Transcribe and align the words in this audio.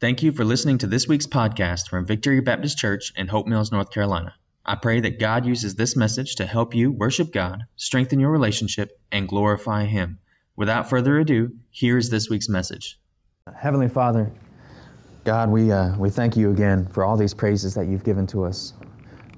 Thank 0.00 0.22
you 0.22 0.32
for 0.32 0.46
listening 0.46 0.78
to 0.78 0.86
this 0.86 1.06
week's 1.06 1.26
podcast 1.26 1.90
from 1.90 2.06
Victory 2.06 2.40
Baptist 2.40 2.78
Church 2.78 3.12
in 3.16 3.28
Hope 3.28 3.46
Mills, 3.46 3.70
North 3.70 3.90
Carolina. 3.90 4.34
I 4.64 4.76
pray 4.76 5.00
that 5.00 5.20
God 5.20 5.44
uses 5.44 5.74
this 5.74 5.94
message 5.94 6.36
to 6.36 6.46
help 6.46 6.74
you 6.74 6.90
worship 6.90 7.30
God, 7.30 7.64
strengthen 7.76 8.18
your 8.18 8.30
relationship, 8.30 8.98
and 9.12 9.28
glorify 9.28 9.84
Him. 9.84 10.18
Without 10.56 10.88
further 10.88 11.18
ado, 11.18 11.52
here 11.68 11.98
is 11.98 12.08
this 12.08 12.30
week's 12.30 12.48
message. 12.48 12.98
Heavenly 13.54 13.90
Father, 13.90 14.32
God, 15.24 15.50
we, 15.50 15.70
uh, 15.70 15.94
we 15.98 16.08
thank 16.08 16.34
you 16.34 16.50
again 16.50 16.86
for 16.86 17.04
all 17.04 17.18
these 17.18 17.34
praises 17.34 17.74
that 17.74 17.86
you've 17.86 18.02
given 18.02 18.26
to 18.28 18.44
us. 18.44 18.72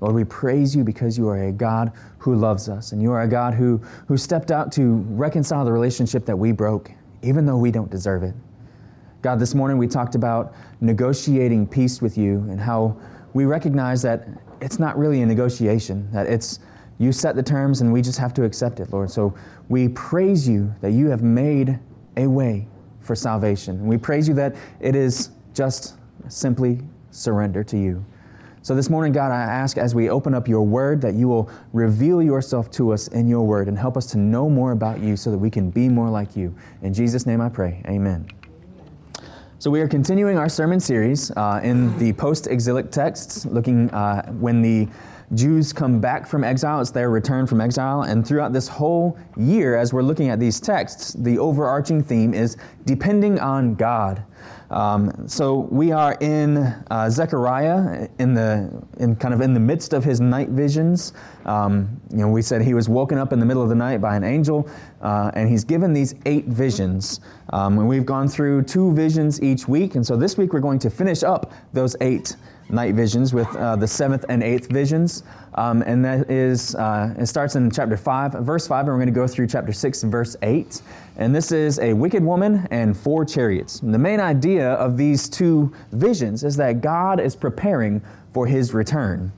Lord, 0.00 0.14
we 0.14 0.22
praise 0.22 0.76
you 0.76 0.84
because 0.84 1.18
you 1.18 1.26
are 1.26 1.42
a 1.42 1.50
God 1.50 1.90
who 2.18 2.36
loves 2.36 2.68
us, 2.68 2.92
and 2.92 3.02
you 3.02 3.10
are 3.10 3.22
a 3.22 3.29
God 3.29 3.52
who, 3.52 3.79
who 4.06 4.16
stepped 4.16 4.52
out 4.52 4.70
to 4.74 5.04
reconcile 5.08 5.64
the 5.64 5.72
relationship 5.72 6.24
that 6.26 6.38
we 6.38 6.52
broke, 6.52 6.92
even 7.22 7.46
though 7.46 7.58
we 7.58 7.72
don't 7.72 7.90
deserve 7.90 8.22
it. 8.22 8.34
God, 9.23 9.39
this 9.39 9.54
morning 9.54 9.79
we 9.79 9.86
talked 9.86 10.16
about 10.16 10.52
negotiating 10.80 11.68
peace 11.68 12.02
with 12.02 12.18
you 12.18 12.39
and 12.50 12.61
how 12.61 12.96
we 13.35 13.44
recognize 13.44 14.03
that 14.03 14.26
it's 14.61 14.80
not 14.80 14.99
really 14.99 15.22
a 15.22 15.26
negotiation, 15.26 16.11
that 16.11 16.26
it's 16.26 16.58
you 16.99 17.13
set 17.13 17.36
the 17.36 17.43
terms 17.43 17.82
and 17.82 17.93
we 17.93 18.03
just 18.03 18.18
have 18.18 18.35
to 18.35 18.43
accept 18.43 18.80
it, 18.80 18.93
Lord. 18.93 19.13
So 19.13 19.32
we 19.68 19.89
praise 19.90 20.49
you 20.49 20.75
that 20.80 20.90
you 20.90 21.08
have 21.08 21.22
made 21.22 21.79
a 22.16 22.27
way 22.27 22.66
for 23.00 23.14
salvation. 23.14 23.77
And 23.77 23.86
we 23.86 23.96
praise 23.96 24.27
you 24.27 24.35
that 24.35 24.57
it 24.80 24.96
is 24.96 25.30
just 25.54 25.94
simply 26.27 26.80
surrender 27.13 27.63
to 27.63 27.79
you. 27.79 28.04
So 28.63 28.75
this 28.75 28.91
morning, 28.91 29.13
God, 29.13 29.30
I 29.30 29.41
ask 29.41 29.79
as 29.79 29.94
we 29.94 30.11
open 30.11 30.35
up 30.35 30.49
your 30.49 30.63
word 30.63 31.00
that 31.02 31.14
you 31.14 31.29
will 31.29 31.49
reveal 31.72 32.20
yourself 32.22 32.72
to 32.72 32.92
us 32.92 33.06
in 33.08 33.28
your 33.28 33.47
word 33.47 33.69
and 33.69 33.78
help 33.78 33.97
us 33.97 34.06
to 34.06 34.19
know 34.19 34.50
more 34.50 34.72
about 34.72 34.98
you 34.98 35.16
so 35.16 35.30
that 35.30 35.39
we 35.39 35.50
can 35.50 35.70
be 35.70 35.89
more 35.89 36.11
like 36.11 36.36
you. 36.36 36.52
In 36.83 36.92
Jesus' 36.92 37.25
name 37.25 37.41
I 37.41 37.48
pray. 37.48 37.83
Amen. 37.86 38.28
So, 39.62 39.70
we 39.70 39.80
are 39.80 39.86
continuing 39.86 40.39
our 40.39 40.48
sermon 40.48 40.80
series 40.80 41.30
uh, 41.36 41.61
in 41.62 41.97
the 41.97 42.14
post 42.14 42.48
exilic 42.48 42.91
texts, 42.91 43.47
looking 43.47 43.88
uh, 43.91 44.28
when 44.32 44.60
the 44.60 44.88
Jews 45.34 45.72
come 45.72 46.00
back 46.00 46.27
from 46.27 46.42
exile, 46.42 46.80
it's 46.80 46.91
their 46.91 47.10
return 47.10 47.46
from 47.46 47.60
exile. 47.60 48.02
And 48.02 48.27
throughout 48.27 48.52
this 48.52 48.66
whole 48.66 49.16
year, 49.36 49.77
as 49.77 49.92
we're 49.92 50.02
looking 50.02 50.30
at 50.30 50.40
these 50.40 50.58
texts, 50.58 51.12
the 51.12 51.38
overarching 51.38 52.02
theme 52.02 52.34
is 52.34 52.56
depending 52.86 53.38
on 53.38 53.77
God. 53.77 54.24
Um, 54.70 55.28
so 55.28 55.68
we 55.70 55.92
are 55.92 56.16
in 56.20 56.58
uh, 56.90 57.10
Zechariah, 57.10 58.08
in 58.18 58.34
the 58.34 58.70
in 58.98 59.16
kind 59.16 59.34
of 59.34 59.40
in 59.40 59.54
the 59.54 59.60
midst 59.60 59.92
of 59.92 60.04
his 60.04 60.20
night 60.20 60.48
visions. 60.48 61.12
Um, 61.44 62.00
you 62.10 62.18
know, 62.18 62.28
we 62.28 62.42
said 62.42 62.62
he 62.62 62.74
was 62.74 62.88
woken 62.88 63.18
up 63.18 63.32
in 63.32 63.40
the 63.40 63.46
middle 63.46 63.62
of 63.62 63.68
the 63.68 63.74
night 63.74 64.00
by 64.00 64.16
an 64.16 64.24
angel, 64.24 64.68
uh, 65.00 65.30
and 65.34 65.48
he's 65.48 65.64
given 65.64 65.92
these 65.92 66.14
eight 66.26 66.46
visions. 66.46 67.20
Um, 67.50 67.78
and 67.78 67.88
we've 67.88 68.06
gone 68.06 68.28
through 68.28 68.62
two 68.62 68.92
visions 68.92 69.42
each 69.42 69.68
week, 69.68 69.94
and 69.94 70.06
so 70.06 70.16
this 70.16 70.38
week 70.38 70.52
we're 70.52 70.60
going 70.60 70.78
to 70.80 70.90
finish 70.90 71.22
up 71.22 71.52
those 71.72 71.96
eight 72.00 72.36
night 72.72 72.94
visions 72.94 73.34
with 73.34 73.54
uh, 73.56 73.77
the 73.77 73.86
seventh 73.86 74.24
and 74.28 74.42
eighth 74.42 74.70
visions. 74.70 75.22
Um, 75.54 75.82
and 75.82 76.04
that 76.04 76.30
is, 76.30 76.74
uh, 76.74 77.14
it 77.18 77.27
starts 77.27 77.56
in 77.56 77.70
chapter 77.70 77.96
5, 77.96 78.32
verse 78.32 78.66
5, 78.66 78.80
and 78.80 78.88
we're 78.88 78.94
going 78.94 79.06
to 79.06 79.12
go 79.12 79.27
through 79.27 79.46
chapter 79.46 79.72
6, 79.72 80.02
verse 80.04 80.34
8. 80.42 80.80
And 81.18 81.34
this 81.34 81.52
is 81.52 81.78
a 81.78 81.92
wicked 81.92 82.24
woman 82.24 82.66
and 82.70 82.96
four 82.96 83.27
chariots. 83.27 83.80
And 83.82 83.92
the 83.92 83.98
main 83.98 84.18
of 84.77 84.97
these 84.97 85.28
two 85.28 85.72
visions 85.92 86.44
is 86.44 86.56
that 86.56 86.80
God 86.80 87.20
is 87.20 87.36
preparing 87.36 88.02
for 88.33 88.47
his 88.47 88.74
return. 88.74 89.33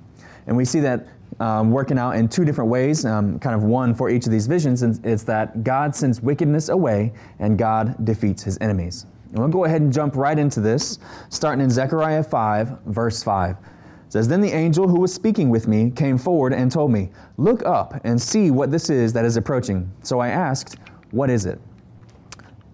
And 0.47 0.56
we 0.56 0.64
see 0.64 0.81
that 0.81 1.06
um, 1.41 1.70
working 1.70 1.98
out 1.98 2.12
in 2.12 2.28
two 2.28 2.45
different 2.45 2.70
ways, 2.70 3.05
um, 3.05 3.39
kind 3.39 3.55
of 3.55 3.62
one 3.62 3.95
for 3.95 4.11
each 4.11 4.27
of 4.27 4.33
these 4.33 4.47
visions, 4.47 4.83
and 4.83 5.05
it's 5.05 5.25
that 5.25 5.64
God 5.64 5.95
sends 5.95 6.20
wickedness 6.20 6.69
away 6.69 7.12
and 7.39 7.59
God 7.59 8.05
defeats 8.05 8.42
his 8.42 8.59
enemies. 8.61 9.06
And 9.31 9.41
we'll 9.41 9.48
go 9.48 9.64
ahead 9.64 9.81
and 9.81 9.92
jump 9.92 10.14
right 10.14 10.39
into 10.39 10.61
this, 10.61 10.98
starting 11.29 11.64
in 11.64 11.70
Zechariah 11.70 12.23
5, 12.23 12.79
verse 12.86 13.23
5. 13.23 13.56
It 13.56 14.12
says, 14.12 14.29
Then 14.29 14.41
the 14.41 14.53
angel 14.53 14.86
who 14.86 15.01
was 15.01 15.12
speaking 15.12 15.51
with 15.51 15.67
me 15.67 15.91
came 15.91 16.19
forward 16.19 16.53
and 16.53 16.70
told 16.70 16.92
me, 16.92 17.11
Look 17.36 17.67
up 17.67 18.01
and 18.05 18.20
see 18.20 18.53
what 18.53 18.70
this 18.70 18.91
is 18.91 19.13
that 19.13 19.24
is 19.24 19.36
approaching. 19.36 19.91
So 20.05 20.20
I 20.20 20.29
asked, 20.29 20.77
What 21.11 21.30
is 21.30 21.47
it? 21.47 21.61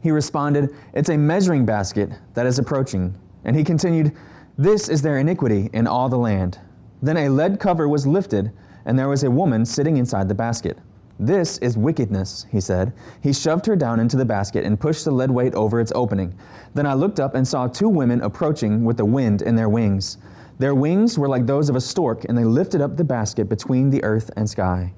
He 0.01 0.11
responded, 0.11 0.75
It's 0.95 1.11
a 1.11 1.17
measuring 1.17 1.67
basket 1.67 2.11
that 2.35 2.47
is 2.47 2.59
approaching. 2.59 3.15
And 3.45 3.57
he 3.57 3.65
continued, 3.65 4.17
This 4.57 4.89
is 4.89 5.03
their 5.03 5.19
iniquity 5.19 5.71
in 5.73 5.87
all 5.87 6.09
the 6.09 6.19
land. 6.19 6.59
Then 7.03 7.17
a 7.17 7.29
lead 7.29 7.61
cover 7.61 7.89
was 7.89 8.07
lifted, 8.07 8.53
and 8.85 8.99
there 8.99 9.09
was 9.09 9.25
a 9.25 9.31
woman 9.31 9.65
sitting 9.65 9.97
inside 9.97 10.29
the 10.29 10.35
basket. 10.35 10.79
This 11.19 11.59
is 11.59 11.77
wickedness, 11.77 12.47
he 12.51 12.61
said. 12.61 12.95
He 13.23 13.35
shoved 13.35 13.67
her 13.67 13.77
down 13.77 14.01
into 14.01 14.17
the 14.17 14.25
basket 14.25 14.65
and 14.65 14.81
pushed 14.81 15.05
the 15.05 15.11
lead 15.11 15.31
weight 15.31 15.55
over 15.55 15.79
its 15.79 15.93
opening. 15.95 16.35
Then 16.75 16.87
I 16.87 16.95
looked 16.95 17.21
up 17.21 17.35
and 17.35 17.47
saw 17.47 17.67
two 17.67 17.91
women 17.91 18.23
approaching 18.23 18.85
with 18.85 18.97
the 18.97 19.05
wind 19.05 19.43
in 19.43 19.55
their 19.55 19.69
wings. 19.69 20.17
Their 20.59 20.75
wings 20.75 21.19
were 21.19 21.29
like 21.29 21.45
those 21.45 21.69
of 21.69 21.77
a 21.77 21.81
stork, 21.81 22.25
and 22.25 22.37
they 22.37 22.45
lifted 22.45 22.81
up 22.81 22.97
the 22.97 23.05
basket 23.05 23.51
between 23.51 23.91
the 23.91 24.03
earth 24.03 24.31
and 24.37 24.49
sky. 24.49 24.93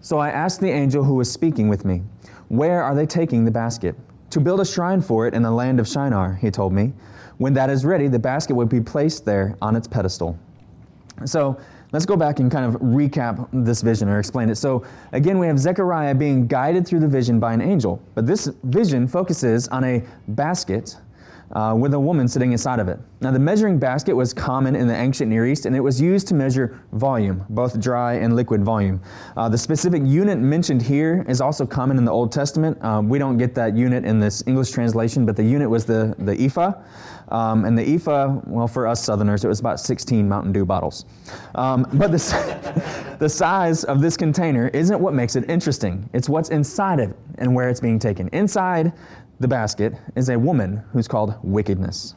So 0.00 0.18
I 0.18 0.30
asked 0.30 0.60
the 0.60 0.70
angel 0.70 1.04
who 1.04 1.14
was 1.14 1.30
speaking 1.30 1.68
with 1.68 1.84
me, 1.84 2.02
Where 2.48 2.82
are 2.82 2.94
they 2.94 3.06
taking 3.06 3.44
the 3.44 3.50
basket? 3.50 3.94
To 4.30 4.40
build 4.40 4.60
a 4.60 4.64
shrine 4.64 5.00
for 5.00 5.26
it 5.26 5.34
in 5.34 5.42
the 5.42 5.50
land 5.50 5.80
of 5.80 5.88
Shinar, 5.88 6.34
he 6.34 6.50
told 6.50 6.72
me. 6.72 6.92
When 7.38 7.52
that 7.54 7.70
is 7.70 7.84
ready, 7.84 8.08
the 8.08 8.18
basket 8.18 8.54
would 8.54 8.68
be 8.68 8.80
placed 8.80 9.24
there 9.24 9.56
on 9.60 9.76
its 9.76 9.86
pedestal. 9.86 10.38
So, 11.24 11.58
Let's 11.92 12.04
go 12.04 12.16
back 12.16 12.40
and 12.40 12.50
kind 12.50 12.66
of 12.66 12.80
recap 12.80 13.48
this 13.52 13.80
vision 13.80 14.08
or 14.08 14.18
explain 14.18 14.50
it. 14.50 14.56
So, 14.56 14.84
again, 15.12 15.38
we 15.38 15.46
have 15.46 15.58
Zechariah 15.58 16.14
being 16.14 16.46
guided 16.46 16.86
through 16.86 17.00
the 17.00 17.08
vision 17.08 17.38
by 17.38 17.54
an 17.54 17.60
angel, 17.60 18.02
but 18.14 18.26
this 18.26 18.50
vision 18.64 19.06
focuses 19.06 19.68
on 19.68 19.84
a 19.84 20.02
basket 20.28 20.96
uh, 21.52 21.74
with 21.78 21.94
a 21.94 22.00
woman 22.00 22.26
sitting 22.28 22.52
inside 22.52 22.78
of 22.80 22.88
it. 22.88 22.98
Now, 23.20 23.30
the 23.30 23.38
measuring 23.38 23.78
basket 23.78 24.14
was 24.14 24.34
common 24.34 24.76
in 24.76 24.86
the 24.86 24.94
ancient 24.94 25.30
Near 25.30 25.46
East, 25.46 25.66
and 25.66 25.74
it 25.74 25.80
was 25.80 26.00
used 26.00 26.28
to 26.28 26.34
measure 26.34 26.80
volume, 26.92 27.44
both 27.48 27.80
dry 27.80 28.14
and 28.14 28.36
liquid 28.36 28.62
volume. 28.62 29.00
Uh, 29.36 29.48
the 29.48 29.58
specific 29.58 30.02
unit 30.04 30.38
mentioned 30.38 30.82
here 30.82 31.24
is 31.28 31.40
also 31.40 31.64
common 31.64 31.98
in 31.98 32.04
the 32.04 32.12
Old 32.12 32.32
Testament. 32.32 32.82
Um, 32.84 33.08
we 33.08 33.18
don't 33.18 33.38
get 33.38 33.54
that 33.54 33.76
unit 33.76 34.04
in 34.04 34.20
this 34.20 34.42
English 34.46 34.70
translation, 34.70 35.24
but 35.24 35.36
the 35.36 35.44
unit 35.44 35.68
was 35.70 35.84
the, 35.84 36.14
the 36.18 36.44
ephah. 36.44 36.74
Um, 37.28 37.64
and 37.64 37.76
the 37.76 37.94
ephah, 37.94 38.40
well, 38.46 38.68
for 38.68 38.86
us 38.86 39.02
Southerners, 39.02 39.44
it 39.44 39.48
was 39.48 39.58
about 39.58 39.80
16 39.80 40.28
Mountain 40.28 40.52
Dew 40.52 40.64
bottles. 40.64 41.06
Um, 41.54 41.86
but 41.94 42.12
the, 42.12 43.16
the 43.18 43.28
size 43.28 43.84
of 43.84 44.00
this 44.00 44.16
container 44.16 44.68
isn't 44.68 45.00
what 45.00 45.14
makes 45.14 45.36
it 45.36 45.48
interesting. 45.50 46.08
It's 46.12 46.28
what's 46.28 46.50
inside 46.50 47.00
of 47.00 47.10
it 47.10 47.16
and 47.38 47.54
where 47.54 47.68
it's 47.68 47.80
being 47.80 47.98
taken. 47.98 48.28
Inside 48.28 48.92
the 49.40 49.48
basket 49.48 49.94
is 50.14 50.28
a 50.28 50.38
woman 50.38 50.82
who's 50.92 51.08
called 51.08 51.34
wickedness. 51.42 52.14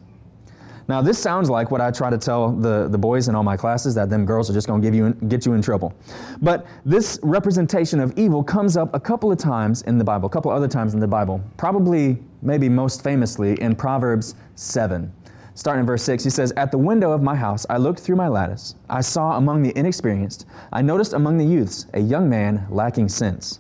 Now, 0.90 1.03
this 1.03 1.19
sounds 1.19 1.52
like 1.52 1.69
what 1.69 1.81
I 1.81 1.91
try 1.91 2.09
to 2.09 2.18
tell 2.18 2.52
the, 2.52 2.88
the 2.88 2.97
boys 2.97 3.28
in 3.28 3.35
all 3.35 3.44
my 3.44 3.56
classes 3.56 3.94
that 3.94 4.09
them 4.09 4.25
girls 4.25 4.50
are 4.50 4.53
just 4.53 4.66
going 4.66 4.81
to 4.81 4.88
give 4.88 4.96
you 4.96 5.13
get 5.28 5.46
you 5.46 5.53
in 5.53 5.62
trouble. 5.62 5.94
But 6.41 6.66
this 6.84 7.19
representation 7.22 8.00
of 8.00 8.18
evil 8.18 8.44
comes 8.44 8.75
up 8.75 8.96
a 8.96 9.00
couple 9.00 9.31
of 9.31 9.38
times 9.38 9.84
in 9.84 10.00
the 10.00 10.03
Bible, 10.03 10.25
a 10.25 10.31
couple 10.31 10.50
other 10.50 10.68
times 10.68 10.96
in 10.96 11.00
the 11.00 11.08
Bible. 11.08 11.44
Probably, 11.58 12.18
maybe 12.41 12.69
most 12.69 13.03
famously 13.03 13.62
in 13.62 13.75
Proverbs 13.75 14.34
7. 14.56 15.13
Starting 15.53 15.81
in 15.81 15.85
verse 15.85 16.02
6, 16.02 16.24
he 16.24 16.29
says, 16.31 16.52
At 16.58 16.72
the 16.72 16.78
window 16.79 17.12
of 17.12 17.22
my 17.22 17.35
house 17.35 17.68
I 17.69 17.78
looked 17.78 18.00
through 18.00 18.16
my 18.16 18.28
lattice. 18.28 18.74
I 18.90 19.02
saw 19.02 19.38
among 19.38 19.62
the 19.62 19.78
inexperienced, 19.78 20.47
I 20.74 20.81
noticed 20.81 21.13
among 21.13 21.38
the 21.38 21.46
youths 21.46 21.85
a 21.94 22.00
young 22.00 22.28
man 22.28 22.66
lacking 22.72 23.09
sense. 23.09 23.59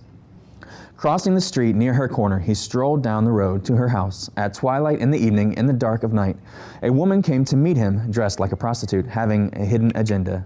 Crossing 0.99 1.33
the 1.33 1.39
street 1.39 1.77
near 1.77 1.93
her 1.93 2.09
corner, 2.09 2.39
he 2.39 2.53
strolled 2.53 3.01
down 3.01 3.23
the 3.23 3.31
road 3.31 3.63
to 3.63 3.73
her 3.77 3.87
house. 3.87 4.29
At 4.35 4.53
twilight 4.53 4.99
in 4.99 5.11
the 5.11 5.17
evening, 5.17 5.53
in 5.53 5.65
the 5.65 5.71
dark 5.71 6.03
of 6.03 6.11
night, 6.11 6.35
a 6.83 6.91
woman 6.91 7.21
came 7.21 7.45
to 7.45 7.55
meet 7.55 7.77
him 7.77 8.11
dressed 8.11 8.41
like 8.41 8.51
a 8.51 8.57
prostitute, 8.57 9.07
having 9.07 9.49
a 9.55 9.63
hidden 9.63 9.93
agenda. 9.95 10.45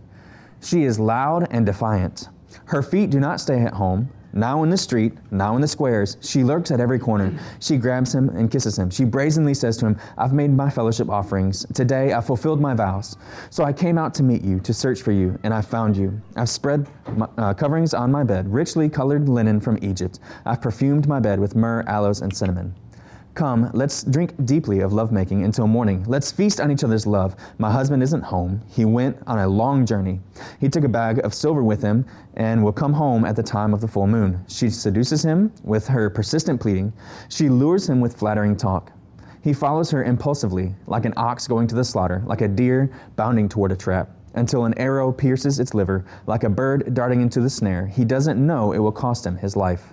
She 0.62 0.84
is 0.84 1.00
loud 1.00 1.48
and 1.50 1.66
defiant. 1.66 2.30
Her 2.66 2.84
feet 2.84 3.10
do 3.10 3.20
not 3.20 3.42
stay 3.42 3.62
at 3.62 3.74
home. 3.74 4.12
Now 4.34 4.64
in 4.64 4.70
the 4.70 4.78
street, 4.78 5.14
now 5.30 5.56
in 5.56 5.62
the 5.62 5.68
squares, 5.68 6.18
she 6.20 6.44
lurks 6.44 6.72
at 6.72 6.80
every 6.80 6.98
corner. 6.98 7.38
She 7.60 7.78
grabs 7.78 8.14
him 8.14 8.30
and 8.30 8.50
kisses 8.50 8.78
him. 8.80 8.90
She 8.90 9.06
brazenly 9.06 9.54
says 9.54 9.78
to 9.78 9.86
him, 9.86 9.98
I've 10.18 10.34
made 10.34 10.52
my 10.52 10.72
fellowship 10.72 11.10
offerings. 11.10 11.66
Today 11.74 12.14
I 12.14 12.22
fulfilled 12.22 12.60
my 12.60 12.74
vows. 12.74 13.16
So 13.52 13.64
I 13.64 13.72
came 13.72 14.00
out 14.00 14.14
to 14.16 14.24
meet 14.24 14.44
you, 14.44 14.60
to 14.62 14.74
search 14.74 15.04
for 15.04 15.12
you, 15.12 15.40
and 15.44 15.54
I 15.54 15.62
found 15.62 15.96
you. 15.96 16.20
I've 16.36 16.50
spread 16.50 16.90
my, 17.16 17.28
uh, 17.38 17.54
coverings 17.54 17.94
on 17.94 18.12
my 18.12 18.24
bed, 18.24 18.52
richly 18.52 18.90
colored 18.90 19.30
linen 19.30 19.60
from 19.60 19.78
Egypt. 19.84 20.20
I've 20.46 20.62
perfumed 20.62 21.08
my 21.08 21.20
bed 21.20 21.40
with 21.40 21.56
myrrh, 21.56 21.84
aloes, 21.88 22.22
and 22.22 22.36
cinnamon. 22.36 22.74
Come, 23.36 23.72
let's 23.74 24.04
drink 24.04 24.34
deeply 24.46 24.82
of 24.82 24.94
lovemaking 24.94 25.44
until 25.44 25.66
morning. 25.66 26.04
Let's 26.08 26.32
feast 26.32 26.62
on 26.62 26.70
each 26.72 26.84
other's 26.84 27.08
love. 27.08 27.36
My 27.58 27.72
husband 27.72 28.04
isn't 28.04 28.22
home. 28.22 28.62
He 28.70 28.86
went 28.86 29.18
on 29.26 29.40
a 29.40 29.48
long 29.48 29.88
journey. 29.88 30.20
He 30.60 30.70
took 30.70 30.84
a 30.84 30.90
bag 30.90 31.18
of 31.26 31.34
silver 31.34 31.64
with 31.64 31.82
him 31.82 32.06
and 32.36 32.64
will 32.64 32.72
come 32.72 32.94
home 32.94 33.26
at 33.26 33.36
the 33.36 33.42
time 33.42 33.74
of 33.74 33.82
the 33.82 33.88
full 33.88 34.06
moon. 34.06 34.46
She 34.48 34.70
seduces 34.70 35.24
him 35.24 35.52
with 35.64 35.88
her 35.88 36.12
persistent 36.12 36.62
pleading. 36.62 36.94
She 37.30 37.50
lures 37.50 37.90
him 37.90 38.00
with 38.02 38.16
flattering 38.16 38.56
talk. 38.56 38.92
He 39.42 39.52
follows 39.52 39.90
her 39.90 40.04
impulsively, 40.04 40.76
like 40.86 41.06
an 41.06 41.14
ox 41.18 41.48
going 41.48 41.66
to 41.68 41.76
the 41.76 41.84
slaughter, 41.84 42.22
like 42.28 42.42
a 42.42 42.48
deer 42.48 42.92
bounding 43.16 43.50
toward 43.50 43.72
a 43.72 43.76
trap, 43.76 44.12
until 44.36 44.66
an 44.66 44.78
arrow 44.78 45.12
pierces 45.12 45.60
its 45.60 45.74
liver, 45.74 46.06
like 46.28 46.44
a 46.44 46.50
bird 46.50 46.94
darting 46.94 47.22
into 47.22 47.42
the 47.42 47.50
snare. 47.50 47.88
He 47.88 48.06
doesn't 48.06 48.46
know 48.46 48.74
it 48.74 48.80
will 48.80 48.92
cost 48.92 49.26
him 49.26 49.38
his 49.38 49.56
life. 49.56 49.92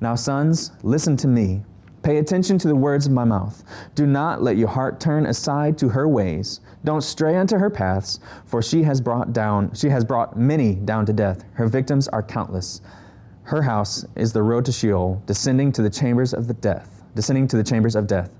Now, 0.00 0.14
sons, 0.14 0.70
listen 0.84 1.16
to 1.16 1.26
me. 1.26 1.64
Pay 2.08 2.16
attention 2.16 2.56
to 2.56 2.68
the 2.68 2.74
words 2.74 3.04
of 3.04 3.12
my 3.12 3.24
mouth. 3.24 3.62
Do 3.94 4.06
not 4.06 4.42
let 4.42 4.56
your 4.56 4.68
heart 4.68 4.98
turn 4.98 5.26
aside 5.26 5.76
to 5.76 5.90
her 5.90 6.08
ways. 6.08 6.60
Don't 6.82 7.02
stray 7.02 7.36
unto 7.36 7.58
her 7.58 7.68
paths, 7.68 8.18
for 8.46 8.62
she 8.62 8.82
has 8.84 8.98
brought 8.98 9.34
down 9.34 9.74
she 9.74 9.90
has 9.90 10.06
brought 10.06 10.34
many 10.34 10.74
down 10.74 11.04
to 11.04 11.12
death. 11.12 11.44
Her 11.52 11.66
victims 11.68 12.08
are 12.08 12.22
countless. 12.22 12.80
Her 13.42 13.60
house 13.60 14.06
is 14.16 14.32
the 14.32 14.42
road 14.42 14.64
to 14.64 14.72
Sheol, 14.72 15.22
descending 15.26 15.70
to 15.72 15.82
the 15.82 15.90
chambers 15.90 16.32
of 16.32 16.48
the 16.48 16.54
death, 16.54 17.02
descending 17.14 17.46
to 17.48 17.58
the 17.58 17.62
chambers 17.62 17.94
of 17.94 18.06
death. 18.06 18.30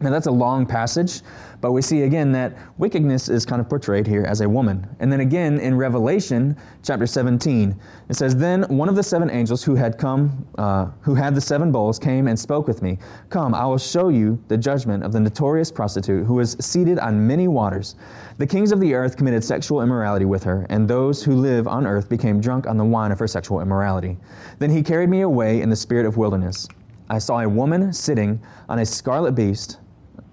Now, 0.00 0.10
that's 0.10 0.28
a 0.28 0.30
long 0.30 0.64
passage, 0.64 1.22
but 1.60 1.72
we 1.72 1.82
see 1.82 2.02
again 2.02 2.30
that 2.30 2.56
wickedness 2.78 3.28
is 3.28 3.44
kind 3.44 3.60
of 3.60 3.68
portrayed 3.68 4.06
here 4.06 4.22
as 4.22 4.42
a 4.42 4.48
woman. 4.48 4.86
And 5.00 5.10
then 5.10 5.18
again 5.18 5.58
in 5.58 5.76
Revelation 5.76 6.56
chapter 6.84 7.04
17, 7.04 7.76
it 8.08 8.14
says, 8.14 8.36
Then 8.36 8.62
one 8.68 8.88
of 8.88 8.94
the 8.94 9.02
seven 9.02 9.28
angels 9.28 9.64
who 9.64 9.74
had 9.74 9.98
come, 9.98 10.46
uh, 10.56 10.86
who 11.00 11.16
had 11.16 11.34
the 11.34 11.40
seven 11.40 11.72
bowls, 11.72 11.98
came 11.98 12.28
and 12.28 12.38
spoke 12.38 12.68
with 12.68 12.80
me. 12.80 12.96
Come, 13.28 13.56
I 13.56 13.66
will 13.66 13.76
show 13.76 14.08
you 14.08 14.40
the 14.46 14.56
judgment 14.56 15.02
of 15.02 15.10
the 15.10 15.18
notorious 15.18 15.72
prostitute 15.72 16.24
who 16.24 16.34
was 16.34 16.56
seated 16.60 17.00
on 17.00 17.26
many 17.26 17.48
waters. 17.48 17.96
The 18.36 18.46
kings 18.46 18.70
of 18.70 18.78
the 18.78 18.94
earth 18.94 19.16
committed 19.16 19.42
sexual 19.42 19.82
immorality 19.82 20.26
with 20.26 20.44
her, 20.44 20.64
and 20.70 20.86
those 20.86 21.24
who 21.24 21.34
live 21.34 21.66
on 21.66 21.88
earth 21.88 22.08
became 22.08 22.40
drunk 22.40 22.68
on 22.68 22.76
the 22.76 22.84
wine 22.84 23.10
of 23.10 23.18
her 23.18 23.26
sexual 23.26 23.60
immorality. 23.60 24.16
Then 24.60 24.70
he 24.70 24.80
carried 24.80 25.08
me 25.08 25.22
away 25.22 25.60
in 25.60 25.70
the 25.70 25.76
spirit 25.76 26.06
of 26.06 26.16
wilderness. 26.16 26.68
I 27.10 27.18
saw 27.18 27.40
a 27.40 27.48
woman 27.48 27.92
sitting 27.92 28.40
on 28.68 28.78
a 28.78 28.86
scarlet 28.86 29.32
beast 29.32 29.78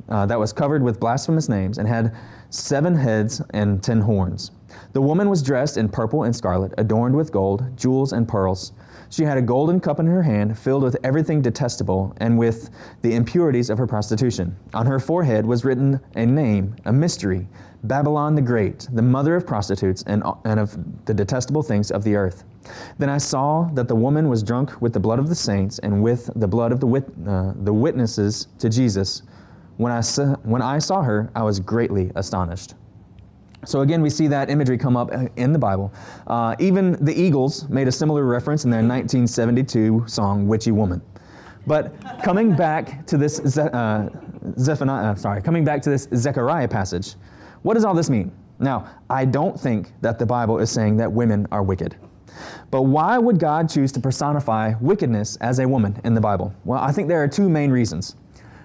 uh, 0.09 0.25
that 0.25 0.39
was 0.39 0.53
covered 0.53 0.83
with 0.83 0.99
blasphemous 0.99 1.49
names 1.49 1.77
and 1.77 1.87
had 1.87 2.15
seven 2.49 2.95
heads 2.95 3.41
and 3.53 3.81
ten 3.83 4.01
horns. 4.01 4.51
The 4.93 5.01
woman 5.01 5.29
was 5.29 5.41
dressed 5.41 5.77
in 5.77 5.89
purple 5.89 6.23
and 6.23 6.35
scarlet, 6.35 6.73
adorned 6.77 7.15
with 7.15 7.31
gold, 7.31 7.75
jewels, 7.77 8.13
and 8.13 8.27
pearls. 8.27 8.73
She 9.09 9.23
had 9.23 9.37
a 9.37 9.41
golden 9.41 9.79
cup 9.79 9.99
in 9.99 10.07
her 10.07 10.23
hand, 10.23 10.57
filled 10.57 10.83
with 10.83 10.97
everything 11.03 11.41
detestable 11.41 12.13
and 12.17 12.37
with 12.37 12.69
the 13.01 13.15
impurities 13.15 13.69
of 13.69 13.77
her 13.77 13.87
prostitution. 13.87 14.55
On 14.73 14.85
her 14.85 14.99
forehead 14.99 15.45
was 15.45 15.63
written 15.63 15.99
a 16.15 16.25
name, 16.25 16.75
a 16.85 16.93
mystery 16.93 17.47
Babylon 17.83 18.35
the 18.35 18.41
Great, 18.41 18.87
the 18.93 19.01
mother 19.01 19.35
of 19.35 19.45
prostitutes 19.45 20.03
and, 20.07 20.23
and 20.43 20.59
of 20.59 20.75
the 21.05 21.13
detestable 21.13 21.61
things 21.61 21.91
of 21.91 22.03
the 22.03 22.15
earth. 22.15 22.43
Then 22.97 23.09
I 23.09 23.19
saw 23.19 23.69
that 23.73 23.87
the 23.87 23.95
woman 23.95 24.27
was 24.27 24.41
drunk 24.41 24.81
with 24.81 24.91
the 24.91 24.99
blood 24.99 25.19
of 25.19 25.29
the 25.29 25.35
saints 25.35 25.79
and 25.79 26.01
with 26.01 26.29
the 26.35 26.47
blood 26.47 26.71
of 26.71 26.79
the, 26.79 26.87
wit, 26.87 27.05
uh, 27.27 27.53
the 27.57 27.73
witnesses 27.73 28.47
to 28.59 28.69
Jesus. 28.69 29.21
When 29.77 29.91
I, 29.91 30.01
saw, 30.01 30.35
when 30.43 30.61
I 30.61 30.79
saw 30.79 31.01
her, 31.01 31.29
I 31.35 31.43
was 31.43 31.59
greatly 31.59 32.11
astonished. 32.15 32.75
So 33.65 33.81
again, 33.81 34.01
we 34.01 34.09
see 34.09 34.27
that 34.27 34.49
imagery 34.49 34.77
come 34.77 34.95
up 34.95 35.11
in 35.35 35.51
the 35.51 35.59
Bible. 35.59 35.91
Uh, 36.27 36.55
even 36.59 37.03
the 37.03 37.13
Eagles 37.13 37.67
made 37.67 37.87
a 37.87 37.91
similar 37.91 38.23
reference 38.23 38.63
in 38.63 38.69
their 38.69 38.79
1972 38.81 40.05
song 40.07 40.47
"Witchy 40.47 40.71
Woman." 40.71 41.01
But 41.67 41.95
coming 42.23 42.55
back 42.55 43.07
to 43.07 43.17
this 43.17 43.57
uh, 43.57 44.09
Zephaniah, 44.59 45.11
uh, 45.11 45.15
sorry, 45.15 45.41
coming 45.41 45.65
back 45.65 45.81
to 45.81 45.89
this 45.89 46.07
Zechariah 46.13 46.67
passage, 46.67 47.15
what 47.63 47.73
does 47.73 47.83
all 47.83 47.95
this 47.95 48.09
mean? 48.09 48.31
Now, 48.59 48.87
I 49.09 49.25
don't 49.25 49.59
think 49.59 49.91
that 50.01 50.19
the 50.19 50.25
Bible 50.25 50.59
is 50.59 50.69
saying 50.69 50.97
that 50.97 51.11
women 51.11 51.47
are 51.51 51.63
wicked. 51.63 51.95
But 52.69 52.83
why 52.83 53.17
would 53.17 53.39
God 53.39 53.69
choose 53.69 53.91
to 53.93 53.99
personify 53.99 54.73
wickedness 54.79 55.37
as 55.37 55.59
a 55.59 55.67
woman 55.67 55.99
in 56.03 56.13
the 56.13 56.21
Bible? 56.21 56.53
Well, 56.65 56.79
I 56.79 56.91
think 56.91 57.07
there 57.07 57.21
are 57.23 57.27
two 57.27 57.49
main 57.49 57.71
reasons. 57.71 58.15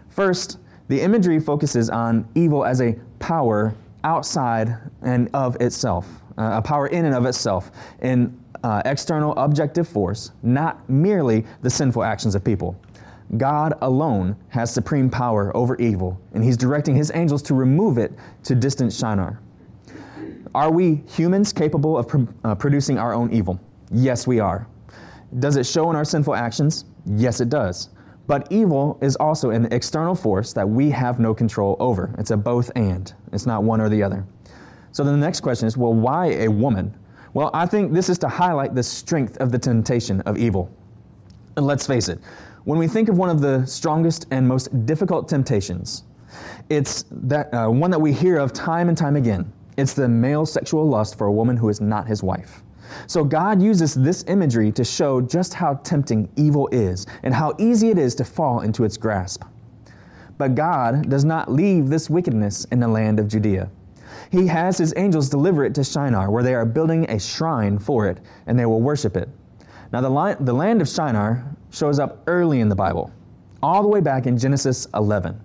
First, 0.08 0.58
the 0.90 1.00
imagery 1.00 1.38
focuses 1.38 1.88
on 1.88 2.28
evil 2.34 2.64
as 2.64 2.80
a 2.80 2.98
power 3.20 3.72
outside 4.02 4.76
and 5.02 5.30
of 5.32 5.54
itself, 5.60 6.04
uh, 6.36 6.50
a 6.54 6.62
power 6.62 6.88
in 6.88 7.04
and 7.04 7.14
of 7.14 7.26
itself, 7.26 7.70
an 8.00 8.36
uh, 8.64 8.82
external 8.84 9.32
objective 9.36 9.86
force, 9.86 10.32
not 10.42 10.90
merely 10.90 11.46
the 11.62 11.70
sinful 11.70 12.02
actions 12.02 12.34
of 12.34 12.42
people. 12.42 12.74
God 13.36 13.74
alone 13.82 14.34
has 14.48 14.74
supreme 14.74 15.08
power 15.08 15.56
over 15.56 15.76
evil, 15.76 16.20
and 16.34 16.42
He's 16.42 16.56
directing 16.56 16.96
His 16.96 17.12
angels 17.14 17.40
to 17.42 17.54
remove 17.54 17.96
it 17.96 18.10
to 18.42 18.56
distant 18.56 18.92
Shinar. 18.92 19.38
Are 20.56 20.72
we 20.72 21.04
humans 21.06 21.52
capable 21.52 21.96
of 21.98 22.28
uh, 22.42 22.56
producing 22.56 22.98
our 22.98 23.14
own 23.14 23.32
evil? 23.32 23.60
Yes, 23.92 24.26
we 24.26 24.40
are. 24.40 24.66
Does 25.38 25.54
it 25.54 25.66
show 25.66 25.88
in 25.90 25.94
our 25.94 26.04
sinful 26.04 26.34
actions? 26.34 26.84
Yes, 27.06 27.40
it 27.40 27.48
does. 27.48 27.90
But 28.30 28.46
evil 28.48 28.96
is 29.02 29.16
also 29.16 29.50
an 29.50 29.66
external 29.72 30.14
force 30.14 30.52
that 30.52 30.68
we 30.68 30.88
have 30.90 31.18
no 31.18 31.34
control 31.34 31.76
over. 31.80 32.14
It's 32.16 32.30
a 32.30 32.36
both 32.36 32.70
and, 32.76 33.12
it's 33.32 33.44
not 33.44 33.64
one 33.64 33.80
or 33.80 33.88
the 33.88 34.04
other. 34.04 34.24
So 34.92 35.02
then 35.02 35.18
the 35.18 35.26
next 35.26 35.40
question 35.40 35.66
is 35.66 35.76
well, 35.76 35.92
why 35.92 36.26
a 36.34 36.46
woman? 36.46 36.96
Well, 37.34 37.50
I 37.52 37.66
think 37.66 37.92
this 37.92 38.08
is 38.08 38.18
to 38.18 38.28
highlight 38.28 38.72
the 38.72 38.84
strength 38.84 39.36
of 39.38 39.50
the 39.50 39.58
temptation 39.58 40.20
of 40.20 40.38
evil. 40.38 40.72
And 41.56 41.66
let's 41.66 41.88
face 41.88 42.08
it, 42.08 42.20
when 42.62 42.78
we 42.78 42.86
think 42.86 43.08
of 43.08 43.18
one 43.18 43.30
of 43.30 43.40
the 43.40 43.66
strongest 43.66 44.28
and 44.30 44.46
most 44.46 44.86
difficult 44.86 45.28
temptations, 45.28 46.04
it's 46.68 47.06
that 47.10 47.52
uh, 47.52 47.66
one 47.66 47.90
that 47.90 48.00
we 48.00 48.12
hear 48.12 48.38
of 48.38 48.52
time 48.52 48.88
and 48.88 48.96
time 48.96 49.16
again. 49.16 49.52
It's 49.76 49.94
the 49.94 50.08
male 50.08 50.46
sexual 50.46 50.88
lust 50.88 51.18
for 51.18 51.26
a 51.26 51.32
woman 51.32 51.56
who 51.56 51.68
is 51.68 51.80
not 51.80 52.06
his 52.06 52.22
wife. 52.22 52.62
So 53.06 53.24
God 53.24 53.62
uses 53.62 53.94
this 53.94 54.24
imagery 54.28 54.72
to 54.72 54.84
show 54.84 55.20
just 55.20 55.54
how 55.54 55.74
tempting 55.82 56.28
evil 56.36 56.68
is 56.72 57.06
and 57.22 57.34
how 57.34 57.54
easy 57.58 57.90
it 57.90 57.98
is 57.98 58.14
to 58.16 58.24
fall 58.24 58.60
into 58.60 58.84
its 58.84 58.96
grasp. 58.96 59.44
But 60.38 60.54
God 60.54 61.10
does 61.10 61.24
not 61.24 61.52
leave 61.52 61.88
this 61.88 62.08
wickedness 62.08 62.64
in 62.66 62.80
the 62.80 62.88
land 62.88 63.20
of 63.20 63.28
Judea. 63.28 63.70
He 64.30 64.46
has 64.46 64.78
his 64.78 64.94
angels 64.96 65.28
deliver 65.28 65.64
it 65.64 65.74
to 65.74 65.84
Shinar, 65.84 66.30
where 66.30 66.42
they 66.42 66.54
are 66.54 66.64
building 66.64 67.08
a 67.10 67.18
shrine 67.18 67.78
for 67.78 68.08
it, 68.08 68.20
and 68.46 68.58
they 68.58 68.66
will 68.66 68.80
worship 68.80 69.16
it. 69.16 69.28
Now, 69.92 70.00
the, 70.00 70.36
the 70.40 70.52
land 70.52 70.80
of 70.80 70.88
Shinar 70.88 71.44
shows 71.70 71.98
up 71.98 72.22
early 72.26 72.60
in 72.60 72.68
the 72.68 72.76
Bible, 72.76 73.12
all 73.62 73.82
the 73.82 73.88
way 73.88 74.00
back 74.00 74.26
in 74.26 74.38
Genesis 74.38 74.86
11. 74.94 75.38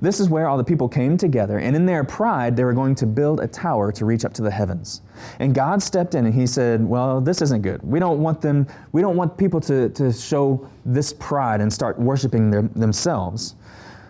This 0.00 0.20
is 0.20 0.28
where 0.28 0.48
all 0.48 0.56
the 0.56 0.64
people 0.64 0.88
came 0.88 1.16
together, 1.16 1.58
and 1.58 1.74
in 1.74 1.86
their 1.86 2.04
pride, 2.04 2.56
they 2.56 2.64
were 2.64 2.72
going 2.72 2.94
to 2.96 3.06
build 3.06 3.40
a 3.40 3.46
tower 3.46 3.92
to 3.92 4.04
reach 4.04 4.24
up 4.24 4.32
to 4.34 4.42
the 4.42 4.50
heavens. 4.50 5.02
And 5.38 5.54
God 5.54 5.82
stepped 5.82 6.14
in 6.14 6.26
and 6.26 6.34
He 6.34 6.46
said, 6.46 6.84
Well, 6.84 7.20
this 7.20 7.42
isn't 7.42 7.62
good. 7.62 7.82
We 7.82 7.98
don't 7.98 8.20
want 8.20 8.40
them, 8.40 8.66
we 8.92 9.00
don't 9.00 9.16
want 9.16 9.36
people 9.36 9.60
to, 9.62 9.88
to 9.90 10.12
show 10.12 10.68
this 10.84 11.12
pride 11.12 11.60
and 11.60 11.72
start 11.72 11.98
worshiping 11.98 12.50
themselves. 12.50 13.54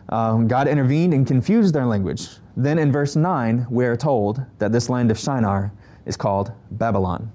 Um, 0.09 0.47
God 0.47 0.69
intervened 0.69 1.15
and 1.15 1.27
confused 1.27 1.75
their 1.75 1.87
language. 1.87 2.29
Then 2.57 2.79
in 2.79 2.93
verse 2.93 3.17
9, 3.17 3.67
we 3.71 3.85
are 3.85 3.97
told 3.97 4.41
that 4.59 4.73
this 4.73 4.89
land 4.89 5.11
of 5.11 5.19
Shinar 5.19 5.73
is 6.07 6.17
called 6.17 6.53
Babylon. 6.71 7.31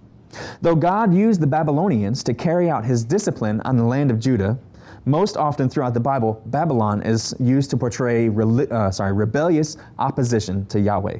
Though 0.61 0.75
God 0.75 1.13
used 1.13 1.41
the 1.41 1.47
Babylonians 1.47 2.23
to 2.23 2.33
carry 2.33 2.69
out 2.69 2.85
his 2.85 3.03
discipline 3.03 3.61
on 3.61 3.77
the 3.77 3.83
land 3.83 4.11
of 4.11 4.19
Judah, 4.19 4.57
most 5.05 5.37
often 5.37 5.69
throughout 5.69 5.93
the 5.93 5.99
Bible, 5.99 6.41
Babylon 6.47 7.01
is 7.01 7.33
used 7.39 7.69
to 7.71 7.77
portray 7.77 8.29
uh, 8.29 8.91
sorry, 8.91 9.13
rebellious 9.13 9.77
opposition 9.97 10.65
to 10.67 10.79
Yahweh. 10.79 11.19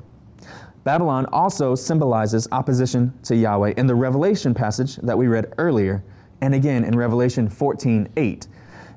Babylon 0.83 1.28
also 1.28 1.76
symbolizes 1.76 2.47
opposition 2.52 3.14
to 3.23 3.35
Yahweh 3.35 3.73
in 3.78 3.88
the 3.88 3.95
Revelation 3.95 4.54
passage 4.54 4.95
that 4.97 5.18
we 5.18 5.28
read 5.28 5.54
earlier, 5.57 6.04
and 6.42 6.56
again 6.56 6.83
in 6.83 6.97
Revelation 6.97 7.50
14 7.50 8.09
8. 8.18 8.47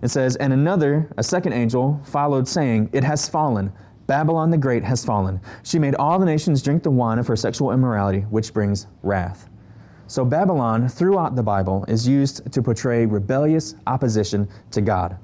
It 0.03 0.09
says, 0.09 0.37
And 0.37 0.53
another, 0.53 1.11
a 1.17 1.23
second 1.23 1.53
angel, 1.53 2.01
followed, 2.05 2.49
saying, 2.49 2.91
It 2.93 3.05
has 3.05 3.29
fallen. 3.29 3.73
Babylon 4.07 4.51
the 4.51 4.59
Great 4.59 4.85
has 4.85 5.05
fallen. 5.05 5.41
She 5.63 5.79
made 5.79 5.95
all 5.95 6.19
the 6.19 6.27
nations 6.27 6.63
drink 6.63 6.83
the 6.83 6.91
wine 6.91 7.19
of 7.19 7.27
her 7.27 7.37
sexual 7.37 7.73
immorality, 7.73 8.21
which 8.21 8.53
brings 8.53 8.87
wrath. 9.03 9.49
So 10.15 10.25
Babylon, 10.25 10.89
throughout 10.89 11.35
the 11.35 11.43
Bible, 11.43 11.85
is 11.89 12.07
used 12.07 12.53
to 12.53 12.63
portray 12.63 13.05
rebellious 13.05 13.75
opposition 13.89 14.49
to 14.71 14.81
God. 14.81 15.19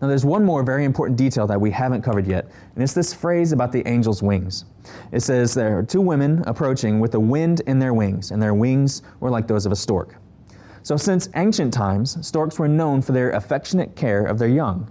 Now, 0.00 0.08
there's 0.08 0.24
one 0.24 0.46
more 0.46 0.62
very 0.62 0.86
important 0.86 1.18
detail 1.18 1.46
that 1.46 1.60
we 1.60 1.70
haven't 1.70 2.00
covered 2.00 2.26
yet, 2.26 2.46
and 2.74 2.82
it's 2.82 2.94
this 2.94 3.12
phrase 3.12 3.52
about 3.52 3.70
the 3.70 3.84
angel's 3.84 4.22
wings. 4.22 4.64
It 5.12 5.20
says 5.20 5.52
there 5.52 5.76
are 5.76 5.82
two 5.82 6.00
women 6.00 6.42
approaching 6.46 7.00
with 7.00 7.14
a 7.16 7.20
wind 7.20 7.60
in 7.66 7.78
their 7.78 7.92
wings, 7.92 8.30
and 8.30 8.42
their 8.42 8.54
wings 8.54 9.02
were 9.20 9.28
like 9.28 9.46
those 9.46 9.66
of 9.66 9.72
a 9.72 9.76
stork. 9.76 10.16
So, 10.82 10.96
since 10.96 11.28
ancient 11.34 11.74
times, 11.74 12.16
storks 12.26 12.58
were 12.58 12.68
known 12.68 13.02
for 13.02 13.12
their 13.12 13.32
affectionate 13.32 13.94
care 13.94 14.24
of 14.24 14.38
their 14.38 14.48
young. 14.48 14.90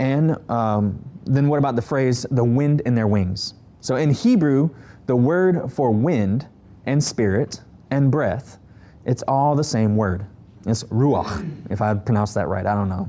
And 0.00 0.36
um, 0.50 0.98
then, 1.24 1.46
what 1.46 1.58
about 1.58 1.76
the 1.76 1.82
phrase, 1.82 2.26
the 2.32 2.42
wind 2.42 2.80
in 2.80 2.96
their 2.96 3.06
wings? 3.06 3.54
So, 3.78 3.94
in 3.94 4.10
Hebrew, 4.10 4.70
the 5.06 5.14
word 5.14 5.70
for 5.70 5.92
wind 5.92 6.48
and 6.84 7.00
spirit 7.00 7.60
and 7.94 8.10
breath, 8.10 8.58
it's 9.04 9.22
all 9.22 9.54
the 9.54 9.64
same 9.64 9.96
word. 9.96 10.26
It's 10.66 10.84
ruach, 10.84 11.70
if 11.70 11.80
I 11.80 11.94
pronounced 11.94 12.34
that 12.34 12.48
right. 12.48 12.66
I 12.66 12.74
don't 12.74 12.88
know. 12.88 13.08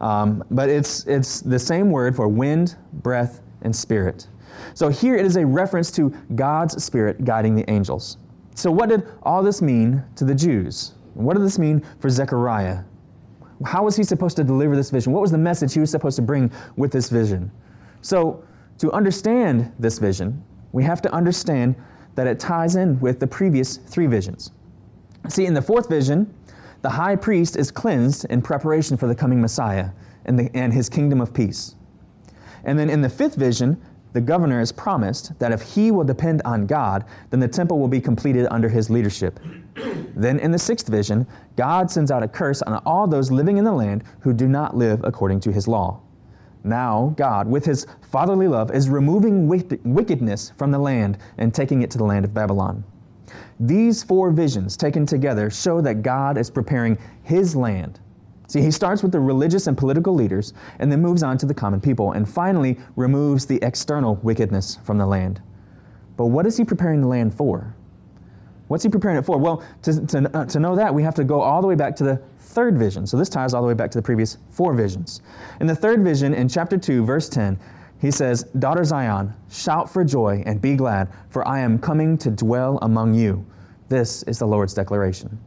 Um, 0.00 0.44
but 0.50 0.68
it's, 0.68 1.06
it's 1.06 1.40
the 1.40 1.58
same 1.58 1.90
word 1.90 2.16
for 2.16 2.28
wind, 2.28 2.76
breath, 2.92 3.40
and 3.62 3.74
spirit. 3.74 4.26
So 4.74 4.88
here 4.88 5.16
it 5.16 5.24
is 5.24 5.36
a 5.36 5.46
reference 5.46 5.90
to 5.92 6.10
God's 6.34 6.82
spirit 6.82 7.24
guiding 7.24 7.54
the 7.54 7.68
angels. 7.70 8.18
So, 8.54 8.70
what 8.70 8.90
did 8.90 9.08
all 9.22 9.42
this 9.42 9.62
mean 9.62 10.02
to 10.16 10.24
the 10.24 10.34
Jews? 10.34 10.92
What 11.14 11.34
did 11.34 11.42
this 11.42 11.58
mean 11.58 11.82
for 12.00 12.10
Zechariah? 12.10 12.84
How 13.64 13.84
was 13.84 13.96
he 13.96 14.04
supposed 14.04 14.36
to 14.36 14.44
deliver 14.44 14.76
this 14.76 14.90
vision? 14.90 15.12
What 15.12 15.22
was 15.22 15.30
the 15.30 15.38
message 15.38 15.72
he 15.72 15.80
was 15.80 15.90
supposed 15.90 16.16
to 16.16 16.22
bring 16.22 16.50
with 16.76 16.92
this 16.92 17.08
vision? 17.08 17.50
So, 18.02 18.44
to 18.78 18.92
understand 18.92 19.72
this 19.78 19.98
vision, 19.98 20.44
we 20.72 20.84
have 20.84 21.00
to 21.02 21.12
understand 21.14 21.76
that 22.14 22.26
it 22.26 22.38
ties 22.38 22.76
in 22.76 22.98
with 23.00 23.20
the 23.20 23.26
previous 23.26 23.76
three 23.76 24.06
visions. 24.06 24.50
See, 25.28 25.46
in 25.46 25.54
the 25.54 25.62
fourth 25.62 25.88
vision, 25.88 26.32
the 26.82 26.90
high 26.90 27.16
priest 27.16 27.56
is 27.56 27.70
cleansed 27.70 28.24
in 28.26 28.42
preparation 28.42 28.96
for 28.96 29.06
the 29.06 29.14
coming 29.14 29.40
Messiah. 29.40 29.90
and, 30.24 30.38
the, 30.38 30.50
and 30.54 30.72
his 30.72 30.88
kingdom 30.88 31.20
of 31.20 31.32
peace. 31.34 31.74
And 32.64 32.78
then 32.78 32.88
in 32.88 33.02
the 33.02 33.08
fifth 33.08 33.34
vision, 33.34 33.80
the 34.12 34.20
governor 34.20 34.60
is 34.60 34.72
promised 34.72 35.38
that 35.38 35.52
if 35.52 35.62
he 35.62 35.90
will 35.90 36.04
depend 36.04 36.42
on 36.44 36.66
God, 36.66 37.04
then 37.30 37.40
the 37.40 37.48
temple 37.48 37.78
will 37.78 37.88
be 37.88 38.00
completed 38.00 38.46
under 38.50 38.68
his 38.68 38.90
leadership. 38.90 39.40
then 40.14 40.38
in 40.38 40.50
the 40.50 40.58
sixth 40.58 40.88
vision, 40.88 41.26
God 41.56 41.90
sends 41.90 42.10
out 42.10 42.22
a 42.22 42.28
curse 42.28 42.62
on 42.62 42.74
all 42.84 43.06
those 43.06 43.30
living 43.30 43.56
in 43.56 43.64
the 43.64 43.72
land 43.72 44.04
who 44.20 44.32
do 44.32 44.48
not 44.48 44.76
live 44.76 45.02
according 45.02 45.40
to 45.40 45.52
his 45.52 45.66
law. 45.66 46.00
Now, 46.64 47.14
God, 47.16 47.48
with 47.48 47.64
his 47.64 47.86
fatherly 48.10 48.48
love, 48.48 48.70
is 48.70 48.88
removing 48.88 49.48
wickedness 49.48 50.52
from 50.56 50.70
the 50.70 50.78
land 50.78 51.18
and 51.38 51.52
taking 51.52 51.82
it 51.82 51.90
to 51.92 51.98
the 51.98 52.04
land 52.04 52.24
of 52.24 52.32
Babylon. 52.34 52.84
These 53.58 54.02
four 54.02 54.30
visions 54.30 54.76
taken 54.76 55.06
together 55.06 55.50
show 55.50 55.80
that 55.80 56.02
God 56.02 56.38
is 56.38 56.50
preparing 56.50 56.98
his 57.22 57.56
land 57.56 58.00
See, 58.52 58.60
he 58.60 58.70
starts 58.70 59.02
with 59.02 59.12
the 59.12 59.20
religious 59.20 59.66
and 59.66 59.78
political 59.78 60.14
leaders 60.14 60.52
and 60.78 60.92
then 60.92 61.00
moves 61.00 61.22
on 61.22 61.38
to 61.38 61.46
the 61.46 61.54
common 61.54 61.80
people 61.80 62.12
and 62.12 62.28
finally 62.28 62.78
removes 62.96 63.46
the 63.46 63.58
external 63.62 64.16
wickedness 64.16 64.78
from 64.84 64.98
the 64.98 65.06
land. 65.06 65.40
But 66.18 66.26
what 66.26 66.44
is 66.44 66.58
he 66.58 66.64
preparing 66.66 67.00
the 67.00 67.06
land 67.06 67.32
for? 67.32 67.74
What's 68.72 68.84
he 68.84 68.88
preparing 68.88 69.18
it 69.18 69.26
for? 69.26 69.36
Well, 69.36 69.62
to, 69.82 70.06
to, 70.06 70.30
uh, 70.34 70.46
to 70.46 70.58
know 70.58 70.74
that, 70.76 70.94
we 70.94 71.02
have 71.02 71.14
to 71.16 71.24
go 71.24 71.42
all 71.42 71.60
the 71.60 71.68
way 71.68 71.74
back 71.74 71.94
to 71.96 72.04
the 72.04 72.16
third 72.38 72.78
vision. 72.78 73.06
So 73.06 73.18
this 73.18 73.28
ties 73.28 73.52
all 73.52 73.60
the 73.60 73.68
way 73.68 73.74
back 73.74 73.90
to 73.90 73.98
the 73.98 74.02
previous 74.02 74.38
four 74.48 74.72
visions. 74.72 75.20
In 75.60 75.66
the 75.66 75.74
third 75.76 76.02
vision, 76.02 76.32
in 76.32 76.48
chapter 76.48 76.78
2, 76.78 77.04
verse 77.04 77.28
10, 77.28 77.58
he 78.00 78.10
says, 78.10 78.44
Daughter 78.60 78.82
Zion, 78.82 79.34
shout 79.50 79.92
for 79.92 80.04
joy 80.04 80.42
and 80.46 80.58
be 80.58 80.74
glad, 80.74 81.12
for 81.28 81.46
I 81.46 81.58
am 81.58 81.78
coming 81.78 82.16
to 82.16 82.30
dwell 82.30 82.78
among 82.80 83.12
you. 83.12 83.44
This 83.90 84.22
is 84.22 84.38
the 84.38 84.46
Lord's 84.46 84.72
declaration. 84.72 85.38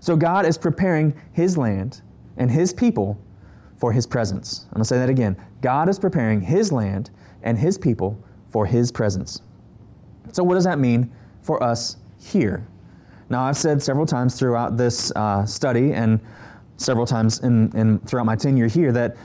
So 0.00 0.16
God 0.16 0.44
is 0.44 0.58
preparing 0.58 1.14
his 1.30 1.56
land 1.56 2.02
and 2.38 2.50
his 2.50 2.72
people 2.72 3.16
for 3.76 3.92
his 3.92 4.04
presence. 4.04 4.64
I'm 4.70 4.78
going 4.78 4.82
to 4.82 4.84
say 4.84 4.98
that 4.98 5.08
again. 5.08 5.36
God 5.60 5.88
is 5.88 6.00
preparing 6.00 6.40
his 6.40 6.72
land 6.72 7.12
and 7.44 7.56
his 7.56 7.78
people 7.78 8.20
for 8.48 8.66
his 8.66 8.90
presence. 8.90 9.42
So, 10.32 10.42
what 10.42 10.54
does 10.54 10.64
that 10.64 10.80
mean 10.80 11.12
for 11.40 11.62
us 11.62 11.98
here? 12.24 12.66
Now, 13.30 13.44
I've 13.44 13.56
said 13.56 13.82
several 13.82 14.06
times 14.06 14.38
throughout 14.38 14.76
this 14.76 15.12
uh, 15.12 15.44
study 15.46 15.92
and 15.92 16.20
several 16.76 17.06
times 17.06 17.40
in, 17.40 17.70
in, 17.76 17.98
throughout 18.00 18.26
my 18.26 18.36
tenure 18.36 18.66
here 18.66 18.92
that 18.92 19.16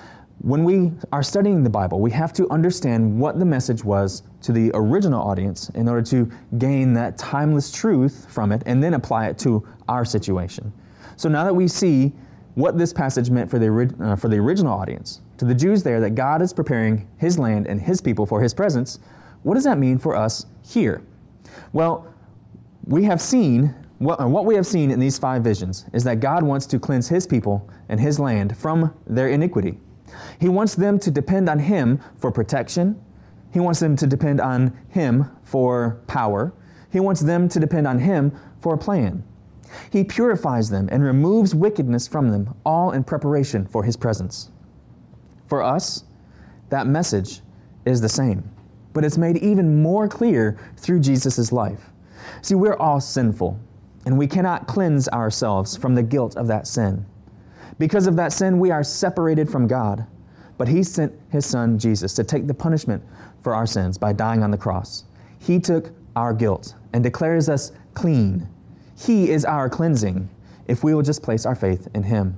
when 0.41 0.63
we 0.63 0.91
are 1.11 1.21
studying 1.21 1.63
the 1.63 1.69
Bible, 1.69 1.99
we 1.99 2.11
have 2.11 2.31
to 2.33 2.49
understand 2.49 3.19
what 3.19 3.39
the 3.39 3.45
message 3.45 3.83
was 3.83 4.23
to 4.41 4.53
the 4.53 4.71
original 4.73 5.21
audience 5.21 5.69
in 5.69 5.89
order 5.89 6.01
to 6.01 6.31
gain 6.57 6.93
that 6.93 7.17
timeless 7.17 7.71
truth 7.71 8.25
from 8.29 8.53
it 8.53 8.63
and 8.65 8.81
then 8.81 8.93
apply 8.93 9.27
it 9.27 9.37
to 9.39 9.67
our 9.89 10.05
situation. 10.05 10.71
So 11.17 11.27
now 11.27 11.43
that 11.43 11.53
we 11.53 11.67
see 11.67 12.13
what 12.55 12.77
this 12.77 12.93
passage 12.93 13.29
meant 13.29 13.49
for 13.49 13.59
the, 13.59 13.95
uh, 14.01 14.15
for 14.15 14.27
the 14.27 14.37
original 14.37 14.73
audience. 14.73 15.21
To 15.37 15.45
the 15.45 15.55
Jews 15.55 15.83
there, 15.83 15.99
that 16.01 16.11
God 16.11 16.41
is 16.41 16.53
preparing 16.53 17.07
his 17.17 17.37
land 17.37 17.67
and 17.67 17.79
his 17.79 18.01
people 18.01 18.25
for 18.25 18.41
his 18.41 18.53
presence, 18.53 18.99
what 19.43 19.55
does 19.55 19.63
that 19.63 19.77
mean 19.77 19.97
for 19.97 20.15
us 20.15 20.45
here? 20.63 21.01
Well, 21.73 22.13
we 22.89 23.03
have 23.03 23.22
seen, 23.22 23.74
what, 24.00 24.19
uh, 24.19 24.27
what 24.27 24.46
we 24.46 24.55
have 24.55 24.65
seen 24.65 24.89
in 24.89 25.00
these 25.00 25.19
five 25.19 25.43
visions 25.43 25.86
is 25.93 26.03
that 26.03 26.19
God 26.19 26.41
wants 26.43 26.65
to 26.65 26.79
cleanse 26.79 27.08
his 27.08 27.27
people 27.27 27.69
and 27.88 28.00
his 28.00 28.19
land 28.19 28.58
from 28.58 28.93
their 29.05 29.29
iniquity. 29.29 29.79
He 30.41 30.50
wants 30.50 30.74
them 30.74 30.98
to 31.00 31.12
depend 31.12 31.50
on 31.50 31.60
him 31.60 32.01
for 32.17 32.31
protection. 32.31 33.00
He 33.53 33.60
wants 33.60 33.79
them 33.79 33.96
to 33.96 34.08
depend 34.08 34.41
on 34.41 34.75
him 34.89 35.29
for 35.43 36.01
power. 36.08 36.51
He 36.91 37.00
wants 37.00 37.22
them 37.22 37.48
to 37.50 37.60
depend 37.60 37.86
on 37.86 38.00
him 38.00 38.36
for 38.60 38.74
a 38.74 38.77
plan. 38.77 39.24
He 39.91 40.03
purifies 40.03 40.72
them 40.72 40.89
and 40.91 41.03
removes 41.03 41.53
wickedness 41.53 42.08
from 42.08 42.29
them, 42.29 42.55
all 42.65 42.91
in 42.91 43.03
preparation 43.03 43.67
for 43.67 43.84
His 43.84 43.96
presence. 43.96 44.50
For 45.46 45.62
us, 45.62 46.05
that 46.69 46.88
message 46.88 47.41
is 47.86 48.01
the 48.01 48.10
same, 48.10 48.50
but 48.93 49.05
it's 49.05 49.17
made 49.17 49.38
even 49.38 49.84
more 49.84 50.08
clear 50.08 50.58
through 50.77 51.01
Jesus' 51.01 51.51
life. 51.51 51.91
See, 52.41 52.55
we're 52.55 52.75
all 52.75 52.99
sinful, 52.99 53.59
and 54.05 54.17
we 54.17 54.27
cannot 54.27 54.67
cleanse 54.67 55.07
ourselves 55.09 55.75
from 55.77 55.95
the 55.95 56.03
guilt 56.03 56.35
of 56.38 56.47
that 56.47 56.67
sin. 56.67 57.05
Because 57.77 58.07
of 58.07 58.15
that 58.17 58.33
sin, 58.33 58.59
we 58.59 58.71
are 58.71 58.83
separated 58.83 59.49
from 59.49 59.67
God. 59.67 60.05
But 60.57 60.67
He 60.67 60.83
sent 60.83 61.13
His 61.29 61.45
Son, 61.45 61.79
Jesus, 61.79 62.13
to 62.15 62.23
take 62.23 62.47
the 62.47 62.53
punishment 62.53 63.03
for 63.41 63.55
our 63.55 63.65
sins 63.65 63.97
by 63.97 64.13
dying 64.13 64.43
on 64.43 64.51
the 64.51 64.57
cross. 64.57 65.05
He 65.39 65.59
took 65.59 65.91
our 66.15 66.33
guilt 66.33 66.75
and 66.93 67.03
declares 67.03 67.47
us 67.47 67.71
clean 67.93 68.47
he 68.99 69.29
is 69.29 69.45
our 69.45 69.69
cleansing 69.69 70.29
if 70.67 70.83
we 70.83 70.93
will 70.93 71.01
just 71.01 71.23
place 71.23 71.45
our 71.45 71.55
faith 71.55 71.88
in 71.95 72.03
Him. 72.03 72.38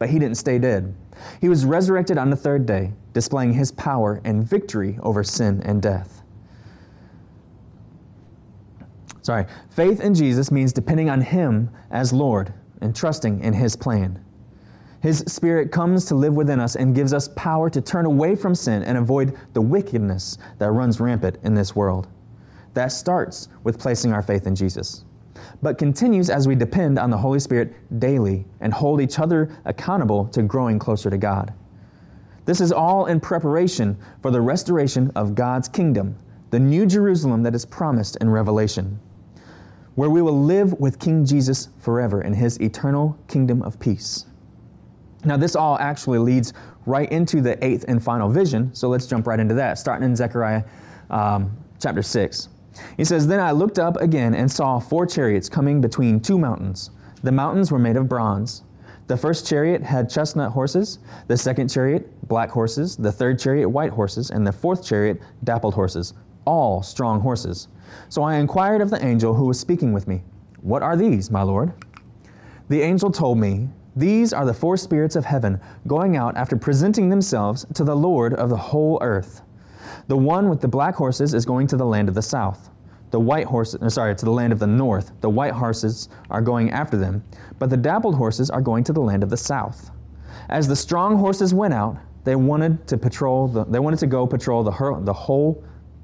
But 0.00 0.10
He 0.10 0.18
didn't 0.18 0.36
stay 0.36 0.58
dead. 0.58 0.92
He 1.40 1.48
was 1.48 1.64
resurrected 1.64 2.18
on 2.18 2.30
the 2.30 2.36
third 2.36 2.66
day, 2.66 2.92
displaying 3.12 3.52
His 3.52 3.70
power 3.72 4.20
and 4.24 4.44
victory 4.44 4.98
over 5.02 5.22
sin 5.22 5.62
and 5.64 5.80
death. 5.80 6.22
Sorry, 9.28 9.44
faith 9.68 10.00
in 10.00 10.14
Jesus 10.14 10.50
means 10.50 10.72
depending 10.72 11.10
on 11.10 11.20
Him 11.20 11.68
as 11.90 12.14
Lord 12.14 12.50
and 12.80 12.96
trusting 12.96 13.44
in 13.44 13.52
His 13.52 13.76
plan. 13.76 14.24
His 15.02 15.18
Spirit 15.26 15.70
comes 15.70 16.06
to 16.06 16.14
live 16.14 16.32
within 16.32 16.58
us 16.58 16.76
and 16.76 16.94
gives 16.94 17.12
us 17.12 17.28
power 17.36 17.68
to 17.68 17.82
turn 17.82 18.06
away 18.06 18.34
from 18.34 18.54
sin 18.54 18.82
and 18.84 18.96
avoid 18.96 19.36
the 19.52 19.60
wickedness 19.60 20.38
that 20.56 20.70
runs 20.70 20.98
rampant 20.98 21.36
in 21.42 21.52
this 21.52 21.76
world. 21.76 22.08
That 22.72 22.90
starts 22.90 23.48
with 23.64 23.78
placing 23.78 24.14
our 24.14 24.22
faith 24.22 24.46
in 24.46 24.56
Jesus 24.56 25.04
but 25.60 25.76
continues 25.76 26.30
as 26.30 26.48
we 26.48 26.54
depend 26.54 26.98
on 26.98 27.10
the 27.10 27.18
Holy 27.18 27.38
Spirit 27.38 27.74
daily 28.00 28.46
and 28.60 28.72
hold 28.72 28.98
each 28.98 29.18
other 29.18 29.54
accountable 29.66 30.26
to 30.28 30.42
growing 30.42 30.78
closer 30.78 31.10
to 31.10 31.18
God. 31.18 31.52
This 32.46 32.62
is 32.62 32.72
all 32.72 33.04
in 33.04 33.20
preparation 33.20 33.98
for 34.22 34.30
the 34.30 34.40
restoration 34.40 35.12
of 35.14 35.34
God's 35.34 35.68
kingdom, 35.68 36.16
the 36.48 36.58
new 36.58 36.86
Jerusalem 36.86 37.42
that 37.42 37.54
is 37.54 37.66
promised 37.66 38.16
in 38.22 38.30
Revelation, 38.30 38.98
where 39.98 40.10
we 40.10 40.22
will 40.22 40.40
live 40.40 40.72
with 40.74 41.00
King 41.00 41.24
Jesus 41.24 41.70
forever 41.80 42.22
in 42.22 42.32
his 42.32 42.56
eternal 42.60 43.18
kingdom 43.26 43.62
of 43.62 43.80
peace. 43.80 44.26
Now, 45.24 45.36
this 45.36 45.56
all 45.56 45.76
actually 45.80 46.20
leads 46.20 46.52
right 46.86 47.10
into 47.10 47.40
the 47.40 47.62
eighth 47.66 47.84
and 47.88 48.00
final 48.00 48.28
vision, 48.28 48.72
so 48.76 48.88
let's 48.88 49.08
jump 49.08 49.26
right 49.26 49.40
into 49.40 49.54
that, 49.54 49.76
starting 49.76 50.04
in 50.04 50.14
Zechariah 50.14 50.62
um, 51.10 51.50
chapter 51.80 52.00
6. 52.00 52.48
He 52.96 53.04
says, 53.04 53.26
Then 53.26 53.40
I 53.40 53.50
looked 53.50 53.80
up 53.80 53.96
again 53.96 54.36
and 54.36 54.48
saw 54.48 54.78
four 54.78 55.04
chariots 55.04 55.48
coming 55.48 55.80
between 55.80 56.20
two 56.20 56.38
mountains. 56.38 56.90
The 57.24 57.32
mountains 57.32 57.72
were 57.72 57.80
made 57.80 57.96
of 57.96 58.08
bronze. 58.08 58.62
The 59.08 59.16
first 59.16 59.48
chariot 59.48 59.82
had 59.82 60.08
chestnut 60.08 60.52
horses, 60.52 61.00
the 61.26 61.36
second 61.36 61.70
chariot, 61.70 62.08
black 62.28 62.50
horses, 62.50 62.96
the 62.96 63.10
third 63.10 63.40
chariot, 63.40 63.68
white 63.68 63.90
horses, 63.90 64.30
and 64.30 64.46
the 64.46 64.52
fourth 64.52 64.86
chariot, 64.86 65.20
dappled 65.42 65.74
horses, 65.74 66.14
all 66.48 66.82
strong 66.82 67.20
horses. 67.20 67.68
So 68.08 68.22
I 68.22 68.36
inquired 68.36 68.80
of 68.80 68.88
the 68.88 69.04
angel 69.04 69.34
who 69.34 69.44
was 69.44 69.60
speaking 69.60 69.92
with 69.92 70.08
me, 70.08 70.22
What 70.62 70.82
are 70.82 70.96
these, 70.96 71.30
my 71.30 71.42
Lord? 71.42 71.74
The 72.70 72.80
angel 72.80 73.12
told 73.12 73.38
me, 73.38 73.68
These 73.94 74.32
are 74.32 74.46
the 74.46 74.54
four 74.54 74.78
spirits 74.78 75.14
of 75.14 75.26
heaven 75.26 75.60
going 75.86 76.16
out 76.16 76.38
after 76.38 76.56
presenting 76.56 77.10
themselves 77.10 77.66
to 77.74 77.84
the 77.84 77.94
Lord 77.94 78.32
of 78.32 78.48
the 78.48 78.56
whole 78.56 78.98
earth. 79.02 79.42
The 80.06 80.16
one 80.16 80.48
with 80.48 80.62
the 80.62 80.68
black 80.68 80.94
horses 80.94 81.34
is 81.34 81.44
going 81.44 81.66
to 81.66 81.76
the 81.76 81.84
land 81.84 82.08
of 82.08 82.14
the 82.14 82.22
south. 82.22 82.70
The 83.10 83.20
white 83.20 83.46
horses, 83.46 83.82
uh, 83.82 83.90
sorry, 83.90 84.16
to 84.16 84.24
the 84.24 84.30
land 84.30 84.54
of 84.54 84.58
the 84.58 84.66
north. 84.66 85.12
The 85.20 85.28
white 85.28 85.52
horses 85.52 86.08
are 86.30 86.40
going 86.40 86.70
after 86.70 86.96
them, 86.96 87.22
but 87.58 87.68
the 87.68 87.76
dappled 87.76 88.14
horses 88.14 88.48
are 88.48 88.62
going 88.62 88.84
to 88.84 88.94
the 88.94 89.00
land 89.02 89.22
of 89.22 89.28
the 89.28 89.36
south. 89.36 89.90
As 90.48 90.66
the 90.66 90.76
strong 90.76 91.16
horses 91.16 91.52
went 91.52 91.74
out, 91.74 91.98
they 92.24 92.36
wanted 92.36 92.86
to 92.88 92.96
patrol 92.96 93.48
the, 93.48 93.64
they 93.64 93.78
wanted 93.78 93.98
to 94.00 94.06
go 94.06 94.26
patrol 94.26 94.62
the, 94.62 95.00
the 95.02 95.12
whole, 95.12 95.62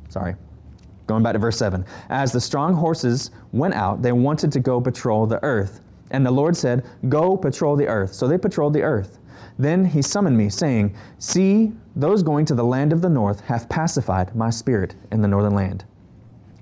sorry, 0.09 0.35
going 1.07 1.23
back 1.23 1.35
to 1.35 1.39
verse 1.39 1.59
7. 1.59 1.85
As 2.09 2.33
the 2.33 2.41
strong 2.41 2.75
horses 2.75 3.31
went 3.53 3.75
out, 3.75 4.03
they 4.03 4.13
wanted 4.13 4.53
to 4.53 4.61
go 4.61 4.81
patrol 4.81 5.27
the 5.27 5.43
earth. 5.43 5.81
And 6.11 6.25
the 6.25 6.31
Lord 6.31 6.57
said, 6.57 6.85
Go 7.09 7.37
patrol 7.37 7.77
the 7.77 7.89
earth. 7.89 8.15
So 8.15 8.29
they 8.29 8.39
patrolled 8.39 8.75
the 8.75 8.83
earth. 8.83 9.19
Then 9.59 9.85
he 9.85 10.03
summoned 10.03 10.37
me, 10.37 10.49
saying, 10.49 10.95
See, 11.19 11.73
those 11.97 12.23
going 12.23 12.45
to 12.47 12.55
the 12.55 12.65
land 12.65 12.93
of 12.93 13.01
the 13.01 13.09
north 13.09 13.41
have 13.43 13.69
pacified 13.69 14.35
my 14.35 14.51
spirit 14.51 14.95
in 15.13 15.23
the 15.23 15.29
northern 15.29 15.55
land. 15.55 15.85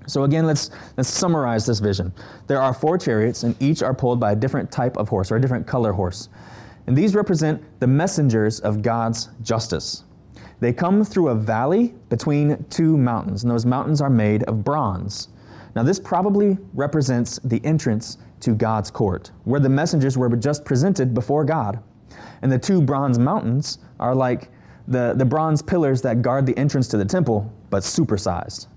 So 0.05 0.23
again, 0.23 0.45
let's, 0.45 0.69
let's 0.97 1.09
summarize 1.09 1.65
this 1.65 1.79
vision. 1.79 2.13
There 2.47 2.61
are 2.61 2.73
four 2.73 2.97
chariots, 2.97 3.43
and 3.43 3.55
each 3.61 3.81
are 3.81 3.93
pulled 3.93 4.19
by 4.19 4.33
a 4.33 4.35
different 4.35 4.71
type 4.71 4.97
of 4.97 5.07
horse 5.07 5.31
or 5.31 5.37
a 5.37 5.41
different 5.41 5.65
color 5.65 5.93
horse. 5.93 6.29
And 6.87 6.95
these 6.95 7.15
represent 7.15 7.63
the 7.79 7.87
messengers 7.87 8.59
of 8.59 8.81
God's 8.81 9.29
justice. 9.41 10.03
They 10.59 10.73
come 10.73 11.03
through 11.03 11.29
a 11.29 11.35
valley 11.35 11.93
between 12.09 12.63
two 12.69 12.97
mountains, 12.97 13.43
and 13.43 13.51
those 13.51 13.65
mountains 13.65 14.01
are 14.01 14.09
made 14.09 14.43
of 14.43 14.63
bronze. 14.63 15.29
Now, 15.75 15.83
this 15.83 15.99
probably 15.99 16.57
represents 16.73 17.39
the 17.43 17.63
entrance 17.65 18.17
to 18.41 18.53
God's 18.53 18.91
court, 18.91 19.31
where 19.45 19.59
the 19.59 19.69
messengers 19.69 20.17
were 20.17 20.29
just 20.35 20.65
presented 20.65 21.13
before 21.13 21.43
God. 21.43 21.81
And 22.41 22.51
the 22.51 22.59
two 22.59 22.81
bronze 22.81 23.17
mountains 23.17 23.79
are 23.99 24.13
like 24.13 24.49
the, 24.87 25.13
the 25.15 25.25
bronze 25.25 25.61
pillars 25.61 26.01
that 26.01 26.21
guard 26.21 26.45
the 26.45 26.57
entrance 26.57 26.87
to 26.89 26.97
the 26.97 27.05
temple, 27.05 27.51
but 27.69 27.83
supersized. 27.83 28.67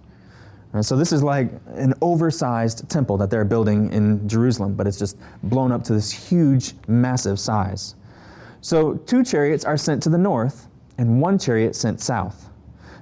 And 0.73 0.85
so 0.85 0.97
this 0.97 1.13
is 1.13 1.23
like 1.23 1.51
an 1.75 1.95
oversized 2.03 2.89
temple 2.89 3.17
that 3.19 3.31
they're 3.31 3.45
building 3.45 3.93
in 3.93 4.29
Jerusalem, 4.29 4.75
but 4.75 4.87
it's 4.87 4.99
just 4.99 5.17
blown 5.45 5.73
up 5.73 5.83
to 5.85 5.93
this 5.95 6.11
huge, 6.11 6.75
massive 6.87 7.41
size. 7.41 7.95
So, 8.61 8.95
two 8.95 9.23
chariots 9.23 9.65
are 9.65 9.77
sent 9.77 10.03
to 10.05 10.09
the 10.09 10.19
north, 10.19 10.67
and 10.99 11.21
one 11.21 11.39
chariot 11.39 11.75
sent 11.75 12.01
south. 12.01 12.51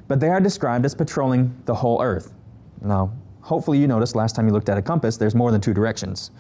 But 0.08 0.20
they 0.20 0.28
are 0.28 0.40
described 0.40 0.84
as 0.84 0.94
patrolling 0.94 1.54
the 1.64 1.74
whole 1.74 2.02
earth. 2.02 2.34
Now, 2.82 3.12
hopefully, 3.40 3.78
you 3.78 3.86
noticed 3.86 4.14
last 4.14 4.36
time 4.36 4.46
you 4.46 4.52
looked 4.52 4.68
at 4.68 4.78
a 4.78 4.82
compass, 4.82 5.16
there's 5.16 5.34
more 5.34 5.50
than 5.50 5.60
two 5.60 5.72
directions. 5.74 6.30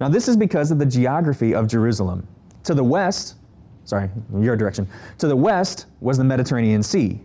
Now, 0.00 0.08
this 0.08 0.28
is 0.28 0.36
because 0.36 0.70
of 0.70 0.78
the 0.78 0.86
geography 0.86 1.54
of 1.54 1.66
Jerusalem. 1.66 2.26
To 2.64 2.74
the 2.74 2.84
west, 2.84 3.36
sorry, 3.84 4.10
your 4.38 4.56
direction, 4.56 4.86
to 5.18 5.26
the 5.26 5.36
west 5.36 5.86
was 6.00 6.18
the 6.18 6.24
Mediterranean 6.24 6.82
Sea, 6.82 7.20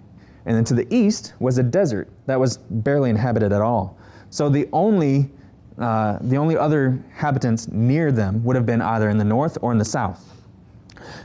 and 0.46 0.56
then 0.56 0.64
to 0.66 0.74
the 0.74 0.88
east 0.94 1.34
was 1.40 1.58
a 1.58 1.64
desert 1.64 2.10
that 2.26 2.40
was 2.40 2.58
barely 2.58 3.10
inhabited 3.10 3.52
at 3.52 3.62
all. 3.62 3.98
So 4.30 4.50
the 4.50 4.68
only 4.74 5.30
uh, 5.78 6.18
the 6.22 6.38
only 6.38 6.56
other 6.56 6.86
inhabitants 6.86 7.68
near 7.68 8.10
them 8.12 8.42
would 8.46 8.56
have 8.56 8.66
been 8.66 8.82
either 8.82 9.10
in 9.10 9.18
the 9.18 9.26
north 9.26 9.58
or 9.62 9.74
in 9.74 9.78
the 9.78 9.86
south. 9.86 10.35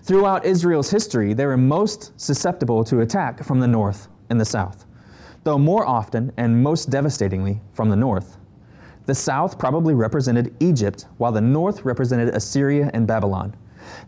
Throughout 0.03 0.45
Israel's 0.45 0.91
history, 0.91 1.35
they 1.35 1.47
were 1.47 1.57
most 1.57 2.19
susceptible 2.21 2.85
to 2.85 3.01
attack 3.01 3.45
from 3.45 3.61
the 3.61 3.69
north 3.69 4.09
and 4.29 4.41
the 4.41 4.45
south, 4.45 4.87
though 5.45 5.59
more 5.59 5.87
often 5.87 6.33
and 6.37 6.63
most 6.63 6.91
devastatingly 6.91 7.61
from 7.73 7.91
the 7.91 7.97
north. 7.97 8.37
The 9.07 9.15
south 9.15 9.59
probably 9.59 9.95
represented 9.95 10.55
Egypt, 10.61 11.07
while 11.19 11.33
the 11.33 11.41
north 11.41 11.85
represented 11.85 12.35
Assyria 12.35 12.91
and 12.95 13.07
Babylon. 13.07 13.57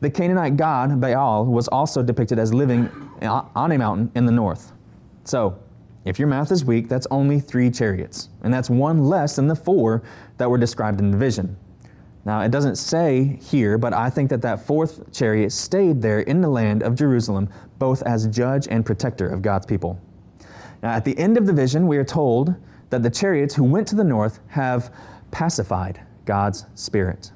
The 0.01 0.11
Canaanite 0.11 0.57
god 0.57 1.01
Baal 1.01 1.47
was 1.47 1.69
also 1.69 2.03
depicted 2.03 2.39
as 2.39 2.53
living 2.53 2.89
on 3.23 3.73
a 3.73 3.79
mountain 3.79 4.11
in 4.15 4.27
the 4.27 4.33
north. 4.33 4.73
So, 5.25 5.59
if 6.05 6.19
your 6.19 6.29
math 6.29 6.51
is 6.51 6.65
weak, 6.65 6.89
that's 6.89 7.07
only 7.11 7.39
three 7.39 7.71
chariots, 7.71 8.29
and 8.43 8.53
that's 8.53 8.69
one 8.69 9.05
less 9.05 9.37
than 9.37 9.47
the 9.47 9.55
four 9.55 10.03
that 10.39 10.51
were 10.51 10.59
described 10.59 11.01
in 11.01 11.11
the 11.11 11.17
vision. 11.17 11.57
Now, 12.25 12.41
it 12.43 12.51
doesn't 12.53 12.77
say 12.77 13.39
here, 13.43 13.79
but 13.79 13.93
I 13.93 14.09
think 14.09 14.31
that 14.31 14.43
that 14.43 14.65
fourth 14.65 15.13
chariot 15.13 15.51
stayed 15.51 16.01
there 16.01 16.21
in 16.21 16.41
the 16.41 16.49
land 16.49 16.83
of 16.83 16.95
Jerusalem, 16.95 17.49
both 17.79 18.03
as 18.03 18.29
judge 18.29 18.69
and 18.69 18.87
protector 18.87 19.29
of 19.29 19.43
God's 19.43 19.67
people. 19.67 20.01
Now, 20.83 20.91
at 20.91 21.05
the 21.05 21.19
end 21.19 21.37
of 21.37 21.47
the 21.47 21.53
vision, 21.53 21.89
we 21.89 21.97
are 21.97 22.05
told 22.05 22.55
that 22.91 23.03
the 23.03 23.11
chariots 23.11 23.55
who 23.55 23.65
went 23.65 23.89
to 23.89 23.97
the 23.97 24.05
north 24.05 24.39
have 24.49 24.95
pacified 25.33 26.01
God's 26.25 26.67
Spirit. 26.75 27.33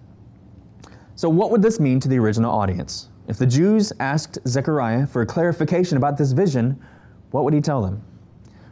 So, 1.16 1.28
what 1.28 1.50
would 1.50 1.62
this 1.62 1.80
mean 1.80 1.98
to 2.00 2.08
the 2.08 2.18
original 2.18 2.52
audience? 2.52 3.08
If 3.26 3.38
the 3.38 3.46
Jews 3.46 3.92
asked 3.98 4.38
Zechariah 4.46 5.06
for 5.06 5.22
a 5.22 5.26
clarification 5.26 5.96
about 5.96 6.16
this 6.16 6.30
vision, 6.32 6.80
what 7.32 7.42
would 7.42 7.54
he 7.54 7.60
tell 7.60 7.82
them? 7.82 8.04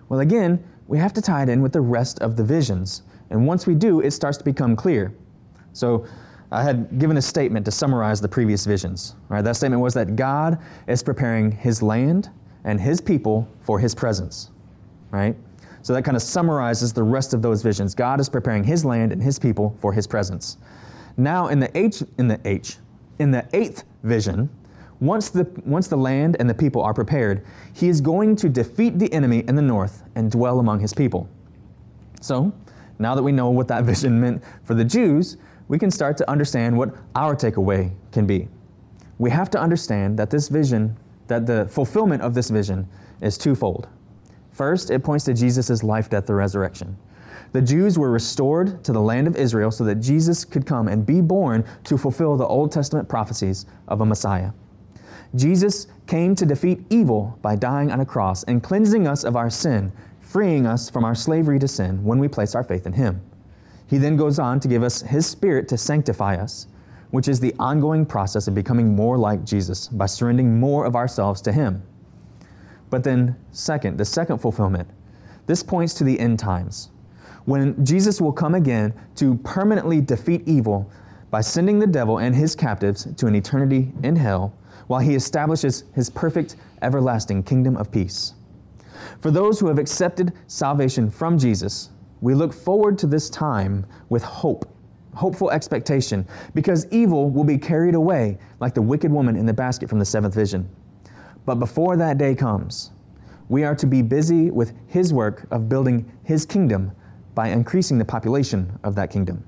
Well, 0.09 0.21
again, 0.21 0.63
we 0.87 0.99
have 0.99 1.13
to 1.15 1.23
tie 1.23 1.43
it 1.43 1.49
in 1.49 1.63
with 1.63 1.73
the 1.73 1.81
rest 1.81 2.21
of 2.21 2.37
the 2.37 2.45
visions. 2.45 3.03
And 3.31 3.47
once 3.47 3.67
we 3.67 3.75
do, 3.75 4.01
it 4.01 4.13
starts 4.13 4.39
to 4.39 4.45
become 4.45 4.77
clear. 4.77 5.13
So, 5.75 6.07
I 6.51 6.63
had 6.63 6.99
given 6.99 7.17
a 7.17 7.23
statement 7.23 7.65
to 7.65 7.73
summarize 7.73 8.21
the 8.21 8.29
previous 8.29 8.65
visions. 8.65 9.17
Right? 9.29 9.43
That 9.43 9.57
statement 9.57 9.83
was 9.83 9.93
that 9.95 10.15
God 10.15 10.59
is 10.87 11.03
preparing 11.03 11.51
his 11.51 11.83
land 11.83 12.31
and 12.65 12.81
his 12.81 13.01
people 13.01 13.49
for 13.61 13.79
his 13.79 13.95
presence. 13.95 14.51
Right? 15.11 15.37
So 15.83 15.93
that 15.93 16.03
kind 16.03 16.17
of 16.17 16.23
summarizes 16.23 16.93
the 16.93 17.03
rest 17.03 17.35
of 17.35 17.43
those 17.43 17.63
visions. 17.63 17.95
God 17.95 18.19
is 18.21 18.29
preparing 18.29 18.65
his 18.65 18.85
land 18.85 19.13
and 19.13 19.23
his 19.23 19.39
people 19.39 19.77
for 19.81 19.93
his 19.93 20.07
presence. 20.07 20.57
Now 21.17 21.49
in 21.49 21.61
the 21.61 21.77
H 21.77 22.03
in 22.19 22.29
the 22.29 22.41
H 22.45 22.79
in 23.19 23.31
the 23.31 23.47
eighth 23.53 23.85
vision, 24.03 24.49
once 25.01 25.29
the, 25.29 25.45
once 25.67 25.89
the 25.89 25.97
land 25.97 26.37
and 26.41 26.49
the 26.49 26.55
people 26.55 26.83
are 26.83 26.95
prepared, 26.95 27.45
he 27.75 27.89
is 27.89 28.01
going 28.01 28.37
to 28.37 28.49
defeat 28.49 28.99
the 28.99 29.13
enemy 29.13 29.45
in 29.47 29.57
the 29.57 29.63
north 29.63 30.03
and 30.15 30.31
dwell 30.31 30.59
among 30.59 30.81
his 30.81 30.95
people. 30.95 31.29
So, 32.21 32.53
now 32.99 33.15
that 33.15 33.23
we 33.23 33.33
know 33.33 33.51
what 33.51 33.69
that 33.69 33.85
vision 33.93 34.21
meant 34.21 34.43
for 34.63 34.75
the 34.75 34.85
Jews, 34.85 35.37
we 35.69 35.79
can 35.79 35.91
start 35.91 36.17
to 36.19 36.31
understand 36.31 36.77
what 36.77 36.95
our 37.15 37.35
takeaway 37.35 37.93
can 38.13 38.27
be. 38.27 38.49
We 39.19 39.31
have 39.31 39.51
to 39.51 39.61
understand 39.61 40.19
that 40.19 40.31
this 40.31 40.49
vision, 40.49 40.97
that 41.29 41.47
the 41.47 41.67
fulfillment 41.69 42.23
of 42.23 42.35
this 42.35 42.51
vision 42.51 42.89
is 43.21 43.39
twofold. 43.39 43.89
First, 44.51 44.91
it 44.91 45.03
points 45.03 45.25
to 45.25 45.35
Jesus' 45.35 45.83
life, 45.83 46.11
death, 46.11 46.29
and 46.29 46.39
resurrection. 46.39 46.97
The 47.53 47.63
Jews 47.63 47.99
were 47.99 48.11
restored 48.11 48.83
to 48.85 48.93
the 48.93 49.01
land 49.01 49.27
of 49.27 49.37
Israel 49.37 49.71
so 49.71 49.85
that 49.85 49.97
Jesus 49.97 50.45
could 50.45 50.67
come 50.67 50.89
and 50.89 51.07
be 51.07 51.21
born 51.21 51.65
to 51.85 51.97
fulfill 51.97 52.37
the 52.37 52.47
Old 52.47 52.73
Testament 52.73 53.09
prophecies 53.09 53.67
of 53.89 54.01
a 54.01 54.07
Messiah. 54.07 54.51
Jesus 55.35 55.87
came 56.07 56.35
to 56.35 56.47
defeat 56.47 56.85
evil 56.91 57.39
by 57.43 57.57
dying 57.57 57.91
on 57.91 58.01
a 58.01 58.07
cross 58.07 58.45
and 58.45 58.63
cleansing 58.63 59.07
us 59.07 59.25
of 59.25 59.37
our 59.37 59.51
sin, 59.51 59.93
freeing 60.21 60.67
us 60.67 60.91
from 60.91 61.05
our 61.05 61.15
slavery 61.15 61.59
to 61.59 61.69
sin 61.69 62.03
when 62.05 62.19
we 62.19 62.29
place 62.29 62.55
our 62.55 62.65
faith 62.65 62.87
in 62.87 62.93
Him. 62.93 63.21
He 63.87 63.99
then 63.99 64.17
goes 64.17 64.39
on 64.39 64.61
to 64.61 64.69
give 64.69 64.83
us 64.83 65.03
His 65.03 65.27
Spirit 65.27 65.69
to 65.69 65.79
sanctify 65.79 66.37
us, 66.37 66.67
which 67.11 67.29
is 67.29 67.41
the 67.41 67.55
ongoing 67.59 68.07
process 68.07 68.49
of 68.49 68.55
becoming 68.55 68.95
more 68.95 69.17
like 69.17 69.45
Jesus 69.45 69.89
by 69.89 70.07
surrendering 70.07 70.59
more 70.59 70.85
of 70.85 70.97
ourselves 70.97 71.41
to 71.43 71.53
Him. 71.53 71.83
But 72.91 73.05
then, 73.05 73.37
second, 73.53 73.99
the 73.99 74.05
second 74.05 74.39
fulfillment, 74.39 74.89
this 75.47 75.63
points 75.63 75.95
to 75.95 76.05
the 76.05 76.19
end 76.19 76.39
times 76.39 76.91
when 77.45 77.85
Jesus 77.85 78.21
will 78.21 78.33
come 78.33 78.55
again 78.55 78.95
to 79.17 79.37
permanently 79.39 80.01
defeat 80.01 80.43
evil 80.47 80.91
by 81.31 81.41
sending 81.41 81.79
the 81.79 81.87
devil 81.87 82.19
and 82.19 82.35
his 82.35 82.55
captives 82.55 83.13
to 83.17 83.27
an 83.27 83.35
eternity 83.35 83.93
in 84.03 84.17
hell 84.17 84.57
while 84.87 85.01
he 85.01 85.15
establishes 85.15 85.85
his 85.95 86.11
perfect, 86.11 86.57
everlasting 86.83 87.43
kingdom 87.43 87.77
of 87.77 87.91
peace. 87.91 88.35
For 89.21 89.31
those 89.31 89.59
who 89.59 89.67
have 89.67 89.79
accepted 89.79 90.33
salvation 90.47 91.11
from 91.11 91.39
Jesus, 91.39 91.91
we 92.25 92.35
look 92.35 92.55
forward 92.55 92.97
to 92.97 93.07
this 93.07 93.29
time 93.29 93.85
with 94.09 94.23
hope, 94.23 94.67
hopeful 95.13 95.51
expectation, 95.51 96.27
because 96.55 96.87
evil 96.91 97.29
will 97.29 97.45
be 97.45 97.59
carried 97.59 97.95
away 97.95 98.39
like 98.61 98.73
the 98.73 98.81
wicked 98.81 99.13
woman 99.13 99.37
in 99.37 99.45
the 99.45 99.53
basket 99.53 99.91
from 99.91 99.99
the 99.99 100.07
seventh 100.07 100.35
vision. 100.35 100.67
But 101.45 101.57
before 101.57 101.99
that 101.99 102.17
day 102.17 102.35
comes, 102.35 102.93
we 103.51 103.63
are 103.63 103.75
to 103.75 103.87
be 103.87 104.01
busy 104.01 104.51
with 104.51 104.73
His 104.87 105.13
work 105.13 105.47
of 105.51 105.69
building 105.69 106.11
His 106.23 106.47
kingdom 106.47 106.93
by 107.35 107.49
increasing 107.49 107.99
the 107.99 108.07
population 108.07 108.73
of 108.85 108.95
that 108.95 109.11
kingdom. 109.11 109.45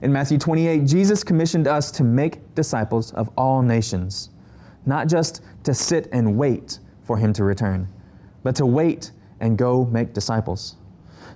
In 0.00 0.10
Matthew 0.10 0.38
28, 0.38 0.86
Jesus 0.86 1.22
commissioned 1.22 1.68
us 1.68 1.90
to 1.90 2.02
make 2.02 2.54
disciples 2.54 3.12
of 3.12 3.28
all 3.36 3.60
nations, 3.60 4.30
not 4.86 5.06
just 5.06 5.42
to 5.64 5.74
sit 5.74 6.08
and 6.12 6.38
wait 6.38 6.78
for 7.02 7.18
him 7.18 7.34
to 7.34 7.44
return, 7.44 7.86
but 8.42 8.56
to 8.56 8.64
wait 8.64 9.10
and 9.40 9.58
go 9.58 9.84
make 9.84 10.14
disciples. 10.14 10.76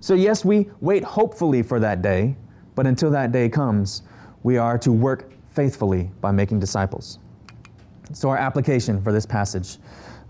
So, 0.00 0.14
yes, 0.14 0.44
we 0.44 0.70
wait 0.80 1.04
hopefully 1.04 1.62
for 1.62 1.78
that 1.80 2.02
day, 2.02 2.36
but 2.74 2.86
until 2.86 3.10
that 3.10 3.32
day 3.32 3.48
comes, 3.48 4.02
we 4.42 4.56
are 4.56 4.78
to 4.78 4.92
work 4.92 5.32
faithfully 5.52 6.10
by 6.20 6.30
making 6.30 6.58
disciples. 6.60 7.18
So, 8.12 8.28
our 8.30 8.38
application 8.38 9.02
for 9.02 9.12
this 9.12 9.26
passage 9.26 9.78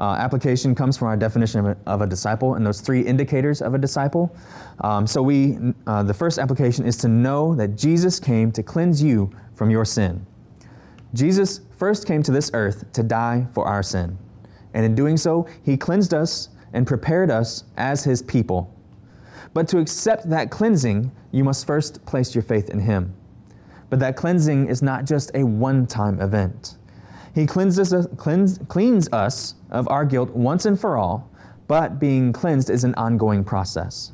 uh, 0.01 0.15
application 0.15 0.75
comes 0.75 0.97
from 0.97 1.09
our 1.09 1.17
definition 1.17 1.61
of 1.61 1.67
a, 1.67 1.77
of 1.87 2.01
a, 2.01 2.07
disciple 2.07 2.55
and 2.55 2.67
those 2.67 2.81
three 2.81 3.03
indicators 3.03 3.61
of 3.61 3.75
a 3.75 3.79
disciple. 3.79 4.35
Um, 4.81 5.07
so 5.07 5.21
we, 5.21 5.59
uh, 5.87 6.03
the 6.03 6.15
first 6.15 6.39
application 6.39 6.87
is 6.87 6.97
to 6.99 7.09
know 7.09 7.55
that 7.57 7.77
Jesus 7.77 8.19
came 8.19 8.51
to 8.53 8.63
cleanse 8.63 9.03
you 9.03 9.31
from 9.55 9.69
your 9.69 9.85
sin. 9.85 10.25
Jesus 11.13 11.61
first 11.77 12.07
came 12.07 12.23
to 12.23 12.33
this 12.33 12.51
earth 12.55 12.91
to 12.95 13.03
die 13.03 13.47
for 13.53 13.67
our 13.67 13.83
sin. 13.83 14.17
And 14.73 14.87
in 14.87 14.95
doing 14.95 15.19
so, 15.19 15.47
he 15.65 15.77
cleansed 15.77 16.15
us 16.15 16.49
and 16.73 16.87
prepared 16.87 17.31
us 17.31 17.65
as 17.77 18.03
his 18.03 18.23
people. 18.23 18.75
But 19.53 19.69
to 19.69 19.79
accept 19.79 20.31
that 20.31 20.51
cleansing, 20.51 21.11
you 21.33 21.45
must 21.45 21.67
first 21.67 22.05
place 22.07 22.35
your 22.35 22.43
faith 22.43 22.71
in 22.71 22.81
him. 22.81 23.15
But 23.89 23.99
that 23.99 24.17
cleansing 24.17 24.69
is 24.69 24.83
not 24.83 25.05
just 25.05 25.33
a 25.35 25.45
one 25.45 25.87
time 25.87 26.21
event. 26.21 26.77
He 27.35 27.47
cleanses 27.47 27.93
us, 27.93 28.07
cleans, 28.17 28.59
cleans 28.69 29.09
us 29.13 29.55
of 29.71 29.89
our 29.89 30.05
guilt 30.05 30.31
once 30.31 30.67
and 30.67 30.79
for 30.79 30.97
all, 30.97 31.31
but 31.69 31.99
being 31.99 32.33
cleansed 32.33 32.71
is 32.71 32.85
an 32.85 32.95
ongoing 32.95 33.45
process. 33.45 34.13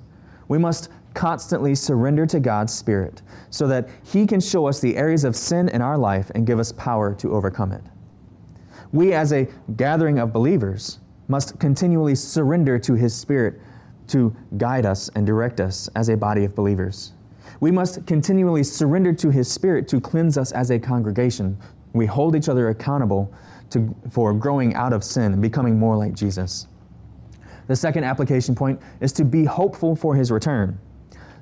We 0.49 0.59
must 0.59 0.91
constantly 1.15 1.75
surrender 1.75 2.27
to 2.27 2.41
God's 2.41 2.73
Spirit 2.73 3.23
so 3.51 3.67
that 3.69 3.89
He 4.05 4.27
can 4.27 4.41
show 4.41 4.67
us 4.67 4.81
the 4.81 4.97
areas 4.97 5.25
of 5.25 5.35
sin 5.35 5.69
in 5.71 5.81
our 5.81 5.97
life 5.97 6.31
and 6.35 6.47
give 6.47 6.59
us 6.59 6.73
power 6.73 7.15
to 7.15 7.33
overcome 7.33 7.73
it. 7.73 7.83
We, 8.93 9.15
as 9.15 9.33
a 9.33 9.49
gathering 9.77 10.19
of 10.19 10.33
believers, 10.33 11.01
must 11.29 11.59
continually 11.59 12.15
surrender 12.15 12.79
to 12.79 12.95
His 12.95 13.15
Spirit 13.15 13.61
to 14.09 14.35
guide 14.57 14.87
us 14.87 15.09
and 15.15 15.27
direct 15.27 15.61
us 15.61 15.89
as 15.95 16.09
a 16.09 16.17
body 16.17 16.45
of 16.45 16.55
believers. 16.55 17.13
We 17.61 17.71
must 17.71 18.07
continually 18.07 18.65
surrender 18.65 19.13
to 19.15 19.31
His 19.31 19.51
Spirit 19.51 19.89
to 19.89 20.01
cleanse 20.01 20.37
us 20.37 20.53
as 20.53 20.71
a 20.71 20.79
congregation 20.79 21.57
we 21.97 22.07
hold 22.07 22.37
each 22.37 22.49
other 22.49 22.69
accountable 22.69 23.33
to, 23.71 23.95
for 24.11 24.33
growing 24.33 24.75
out 24.75 24.93
of 24.93 25.03
sin 25.03 25.33
and 25.33 25.43
becoming 25.43 25.79
more 25.79 25.97
like 25.97 26.15
Jesus. 26.15 26.69
The 27.67 27.75
second 27.75 28.05
application 28.05 28.55
point 28.55 28.81
is 29.01 29.13
to 29.13 29.25
be 29.25 29.45
hopeful 29.45 29.97
for 29.97 30.15
his 30.15 30.31
return. 30.31 30.79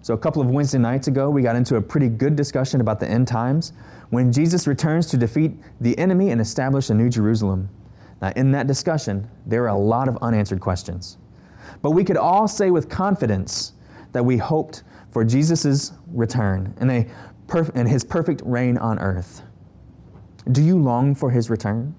So, 0.00 0.14
a 0.14 0.18
couple 0.18 0.40
of 0.40 0.50
Wednesday 0.50 0.78
nights 0.78 1.08
ago, 1.08 1.28
we 1.28 1.42
got 1.42 1.56
into 1.56 1.76
a 1.76 1.82
pretty 1.82 2.08
good 2.08 2.36
discussion 2.36 2.80
about 2.80 3.00
the 3.00 3.08
end 3.08 3.26
times 3.26 3.72
when 4.10 4.32
Jesus 4.32 4.66
returns 4.66 5.06
to 5.06 5.16
defeat 5.16 5.52
the 5.80 5.98
enemy 5.98 6.30
and 6.30 6.40
establish 6.40 6.90
a 6.90 6.94
new 6.94 7.10
Jerusalem. 7.10 7.68
Now, 8.22 8.32
in 8.36 8.52
that 8.52 8.66
discussion, 8.66 9.28
there 9.46 9.64
are 9.64 9.68
a 9.68 9.78
lot 9.78 10.08
of 10.08 10.18
unanswered 10.22 10.60
questions. 10.60 11.18
But 11.82 11.90
we 11.90 12.04
could 12.04 12.16
all 12.16 12.48
say 12.48 12.70
with 12.70 12.88
confidence 12.88 13.72
that 14.12 14.24
we 14.24 14.36
hoped 14.36 14.84
for 15.10 15.24
Jesus' 15.24 15.92
return 16.12 16.74
and, 16.78 16.90
a 16.90 17.06
perf- 17.46 17.70
and 17.74 17.88
his 17.88 18.04
perfect 18.04 18.42
reign 18.44 18.78
on 18.78 18.98
earth. 18.98 19.42
Do 20.50 20.62
you 20.62 20.78
long 20.78 21.14
for 21.14 21.30
his 21.30 21.50
return? 21.50 21.94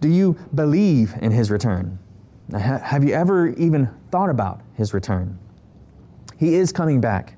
Do 0.00 0.08
you 0.08 0.36
believe 0.54 1.14
in 1.20 1.32
his 1.32 1.50
return? 1.50 1.98
Have 2.52 3.04
you 3.04 3.14
ever 3.14 3.48
even 3.54 3.88
thought 4.10 4.30
about 4.30 4.60
his 4.74 4.92
return? 4.92 5.38
He 6.36 6.54
is 6.54 6.72
coming 6.72 7.00
back. 7.00 7.36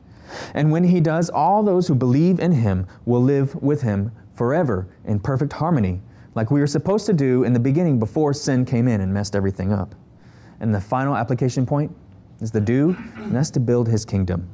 And 0.54 0.72
when 0.72 0.84
he 0.84 1.00
does, 1.00 1.30
all 1.30 1.62
those 1.62 1.86
who 1.86 1.94
believe 1.94 2.40
in 2.40 2.52
him 2.52 2.86
will 3.04 3.22
live 3.22 3.54
with 3.62 3.82
him 3.82 4.10
forever 4.34 4.88
in 5.04 5.20
perfect 5.20 5.52
harmony, 5.52 6.02
like 6.34 6.50
we 6.50 6.60
were 6.60 6.66
supposed 6.66 7.06
to 7.06 7.12
do 7.12 7.44
in 7.44 7.52
the 7.52 7.60
beginning 7.60 7.98
before 7.98 8.34
sin 8.34 8.64
came 8.64 8.88
in 8.88 9.00
and 9.00 9.14
messed 9.14 9.36
everything 9.36 9.72
up. 9.72 9.94
And 10.60 10.74
the 10.74 10.80
final 10.80 11.16
application 11.16 11.66
point 11.66 11.94
is 12.40 12.50
the 12.50 12.60
do, 12.60 12.96
and 13.16 13.34
that's 13.34 13.50
to 13.50 13.60
build 13.60 13.88
his 13.88 14.04
kingdom. 14.04 14.48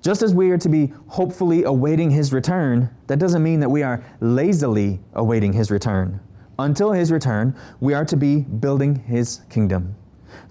Just 0.00 0.22
as 0.22 0.32
we 0.32 0.50
are 0.50 0.58
to 0.58 0.68
be 0.68 0.92
hopefully 1.08 1.64
awaiting 1.64 2.10
his 2.10 2.32
return, 2.32 2.88
that 3.08 3.18
doesn't 3.18 3.42
mean 3.42 3.60
that 3.60 3.68
we 3.68 3.82
are 3.82 4.02
lazily 4.20 5.00
awaiting 5.14 5.52
his 5.52 5.70
return. 5.70 6.20
Until 6.58 6.92
his 6.92 7.12
return, 7.12 7.54
we 7.80 7.94
are 7.94 8.04
to 8.04 8.16
be 8.16 8.40
building 8.40 8.94
his 8.94 9.42
kingdom. 9.48 9.94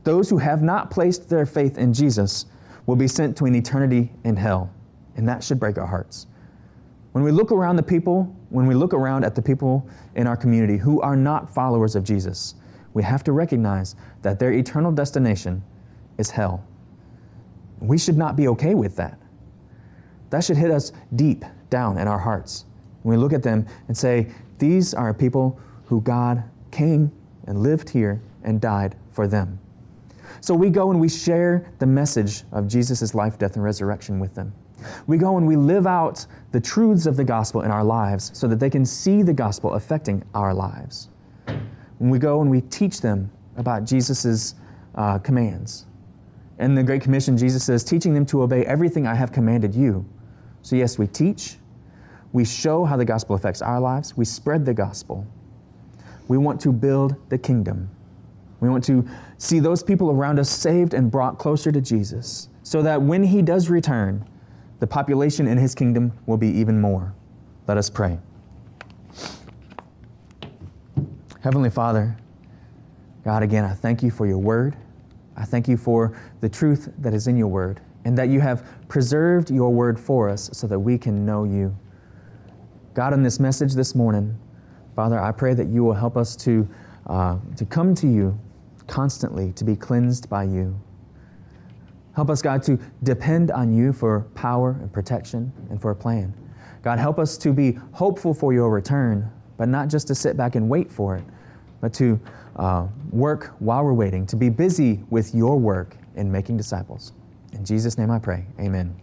Those 0.04 0.30
who 0.30 0.38
have 0.38 0.62
not 0.62 0.92
placed 0.92 1.30
their 1.30 1.46
faith 1.46 1.78
in 1.78 1.94
Jesus 1.94 2.46
will 2.86 2.96
be 2.96 3.08
sent 3.08 3.36
to 3.38 3.46
an 3.46 3.56
eternity 3.56 4.12
in 4.24 4.36
hell, 4.36 4.70
and 5.16 5.28
that 5.28 5.44
should 5.44 5.60
break 5.60 5.78
our 5.78 5.86
hearts. 5.86 6.28
When 7.12 7.24
we 7.24 7.32
look 7.32 7.52
around 7.52 7.78
the 7.78 7.84
people, 7.84 8.34
when 8.50 8.68
we 8.68 8.76
look 8.76 8.94
around 8.94 9.24
at 9.24 9.36
the 9.36 9.42
people 9.42 9.88
in 10.16 10.28
our 10.28 10.38
community 10.38 10.78
who 10.78 11.02
are 11.02 11.16
not 11.16 11.54
followers 11.54 11.96
of 11.96 12.04
Jesus, 12.04 12.56
we 12.98 13.04
have 13.04 13.24
to 13.24 13.32
recognize 13.32 13.96
that 14.24 14.40
their 14.40 14.52
eternal 14.52 14.92
destination 14.92 15.62
is 16.18 16.32
hell. 16.32 16.66
We 17.80 17.96
should 17.96 18.18
not 18.18 18.36
be 18.36 18.48
okay 18.48 18.74
with 18.74 18.96
that. 18.96 19.20
That 20.32 20.44
should 20.44 20.58
hit 20.58 20.72
us 20.72 20.94
deep 21.16 21.46
down 21.70 22.00
in 22.00 22.08
our 22.08 22.18
hearts. 22.18 22.66
When 23.04 23.16
we 23.16 23.22
look 23.22 23.34
at 23.34 23.44
them 23.44 23.68
and 23.88 23.96
say, 23.96 24.32
These 24.58 24.96
are 24.96 25.14
people 25.14 25.60
who 25.86 26.02
God 26.02 26.44
came 26.72 27.12
and 27.46 27.62
lived 27.62 27.88
here 27.88 28.20
and 28.42 28.60
died 28.60 28.96
for 29.12 29.28
them. 29.28 29.60
So 30.42 30.56
we 30.56 30.72
go 30.72 30.90
and 30.90 31.00
we 31.00 31.08
share 31.08 31.72
the 31.78 31.86
message 31.86 32.46
of 32.52 32.68
Jesus' 32.68 33.14
life, 33.14 33.38
death, 33.38 33.58
and 33.58 33.64
resurrection 33.64 34.20
with 34.20 34.34
them. 34.34 34.52
We 35.06 35.20
go 35.20 35.38
and 35.38 35.46
we 35.46 35.56
live 35.56 35.86
out 35.86 36.26
the 36.52 36.60
truths 36.60 37.06
of 37.06 37.16
the 37.16 37.24
gospel 37.24 37.62
in 37.62 37.70
our 37.70 37.84
lives 37.84 38.32
so 38.34 38.48
that 38.48 38.60
they 38.60 38.72
can 38.72 38.88
see 38.88 39.22
the 39.22 39.34
gospel 39.34 39.76
affecting 39.76 40.24
our 40.34 40.52
lives. 40.52 41.10
When 42.00 42.10
we 42.10 42.20
go 42.20 42.42
and 42.42 42.50
we 42.50 42.62
teach 42.62 43.02
them 43.02 43.32
about 43.56 43.84
Jesus' 43.84 44.56
uh, 44.96 45.20
commands. 45.20 45.86
In 46.60 46.76
the 46.76 46.84
Great 46.84 47.02
Commission, 47.02 47.38
Jesus 47.38 47.64
says, 47.64 47.84
teaching 47.84 48.14
them 48.14 48.26
to 48.28 48.42
obey 48.42 48.66
everything 48.66 49.06
I 49.06 49.14
have 49.14 49.32
commanded 49.32 49.76
you. 49.76 50.06
So, 50.62 50.76
yes, 50.76 50.98
we 50.98 51.08
teach, 51.08 51.58
we 52.34 52.44
show 52.44 52.84
how 52.84 52.98
the 52.98 53.06
gospel 53.06 53.36
affects 53.36 53.62
our 53.62 53.80
lives, 53.80 54.18
we 54.18 54.26
spread 54.26 54.66
the 54.66 54.74
gospel. 54.74 55.26
We 56.28 56.38
want 56.38 56.60
to 56.62 56.74
build 56.74 57.16
the 57.30 57.38
kingdom. 57.38 57.90
We 58.60 58.70
want 58.70 58.84
to 58.86 59.08
see 59.38 59.60
those 59.60 59.84
people 59.84 60.12
around 60.12 60.40
us 60.40 60.50
saved 60.50 60.94
and 60.94 61.12
brought 61.12 61.38
closer 61.38 61.72
to 61.72 61.80
Jesus 61.80 62.50
so 62.64 62.82
that 62.82 63.02
when 63.02 63.24
he 63.24 63.42
does 63.42 63.70
return, 63.70 64.28
the 64.80 64.88
population 64.88 65.48
in 65.48 65.58
his 65.58 65.74
kingdom 65.74 66.12
will 66.26 66.38
be 66.38 66.50
even 66.50 66.82
more. 66.82 67.14
Let 67.68 67.78
us 67.78 67.90
pray. 67.90 68.20
Heavenly 71.48 71.70
Father, 71.70 72.18
God, 73.24 73.42
again, 73.42 73.64
I 73.64 73.72
thank 73.72 74.04
you 74.04 74.12
for 74.12 74.28
your 74.28 74.38
word. 74.38 74.76
I 75.38 75.46
thank 75.46 75.70
you 75.70 75.78
for 75.78 76.20
the 76.42 76.50
truth 76.50 76.92
that 76.98 77.14
is 77.14 77.28
in 77.28 77.38
your 77.38 77.48
word 77.48 77.80
and 78.04 78.18
that 78.18 78.28
you 78.28 78.42
have 78.42 78.68
preserved 78.90 79.50
your 79.50 79.74
word 79.74 79.98
for 79.98 80.28
us 80.28 80.50
so 80.52 80.68
that 80.68 80.78
we 80.78 80.98
can 80.98 81.26
know 81.26 81.46
you. 81.46 81.74
God, 82.94 83.14
in 83.14 83.24
this 83.24 83.40
message 83.40 83.76
this 83.76 83.96
morning, 83.96 84.38
Father, 84.94 85.18
I 85.18 85.32
pray 85.32 85.54
that 85.54 85.68
you 85.68 85.86
will 85.86 85.94
help 85.94 86.18
us 86.18 86.36
to, 86.36 86.68
uh, 87.06 87.38
to 87.56 87.64
come 87.64 87.96
to 87.96 88.08
you 88.08 88.38
constantly, 88.88 89.54
to 89.54 89.64
be 89.64 89.78
cleansed 89.78 90.30
by 90.30 90.44
you. 90.44 90.78
Help 92.14 92.30
us, 92.30 92.42
God, 92.42 92.62
to 92.64 92.78
depend 93.04 93.52
on 93.52 93.74
you 93.74 93.94
for 93.94 94.28
power 94.36 94.72
and 94.82 94.92
protection 94.92 95.54
and 95.70 95.82
for 95.82 95.92
a 95.92 95.96
plan. 95.96 96.34
God, 96.84 97.00
help 97.00 97.18
us 97.18 97.38
to 97.38 97.54
be 97.54 97.80
hopeful 97.94 98.34
for 98.34 98.52
your 98.52 98.70
return, 98.70 99.32
but 99.56 99.70
not 99.70 99.88
just 99.88 100.08
to 100.08 100.14
sit 100.14 100.36
back 100.36 100.56
and 100.56 100.68
wait 100.68 100.92
for 100.92 101.16
it, 101.16 101.24
but 101.82 101.94
to 101.96 102.20
uh, 102.56 102.88
work 103.12 103.56
while 103.60 103.84
we're 103.84 103.94
waiting, 103.94 104.26
to 104.28 104.36
be 104.36 104.50
busy 104.50 105.04
with 105.10 105.34
your 105.34 105.58
work 105.60 105.96
in 106.16 106.32
making 106.32 106.58
disciples. 106.58 107.14
In 107.54 107.66
Jesus' 107.66 107.98
name 107.98 108.12
I 108.12 108.20
pray. 108.20 108.46
Amen. 108.60 108.96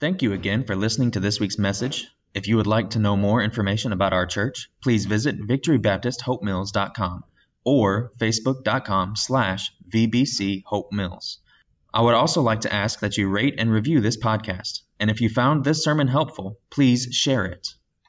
Thank 0.00 0.22
you 0.22 0.32
again 0.32 0.64
for 0.64 0.76
listening 0.76 1.10
to 1.12 1.20
this 1.20 1.40
week's 1.40 1.58
message. 1.58 2.08
If 2.34 2.46
you 2.46 2.56
would 2.56 2.66
like 2.66 2.90
to 2.90 2.98
know 2.98 3.16
more 3.16 3.42
information 3.42 3.92
about 3.92 4.12
our 4.12 4.26
church, 4.26 4.70
please 4.80 5.06
visit 5.06 5.40
victorybaptisthopemills.com 5.40 7.24
or 7.64 8.12
facebook.com 8.18 9.16
slash 9.16 9.72
vbchopemills. 9.90 11.38
I 11.92 12.02
would 12.02 12.14
also 12.14 12.42
like 12.42 12.60
to 12.60 12.72
ask 12.72 13.00
that 13.00 13.16
you 13.16 13.28
rate 13.28 13.56
and 13.58 13.72
review 13.72 14.00
this 14.00 14.16
podcast. 14.16 14.82
And 15.00 15.10
if 15.10 15.20
you 15.20 15.28
found 15.28 15.64
this 15.64 15.82
sermon 15.82 16.06
helpful, 16.06 16.58
please 16.70 17.08
share 17.12 17.46
it. 17.46 17.74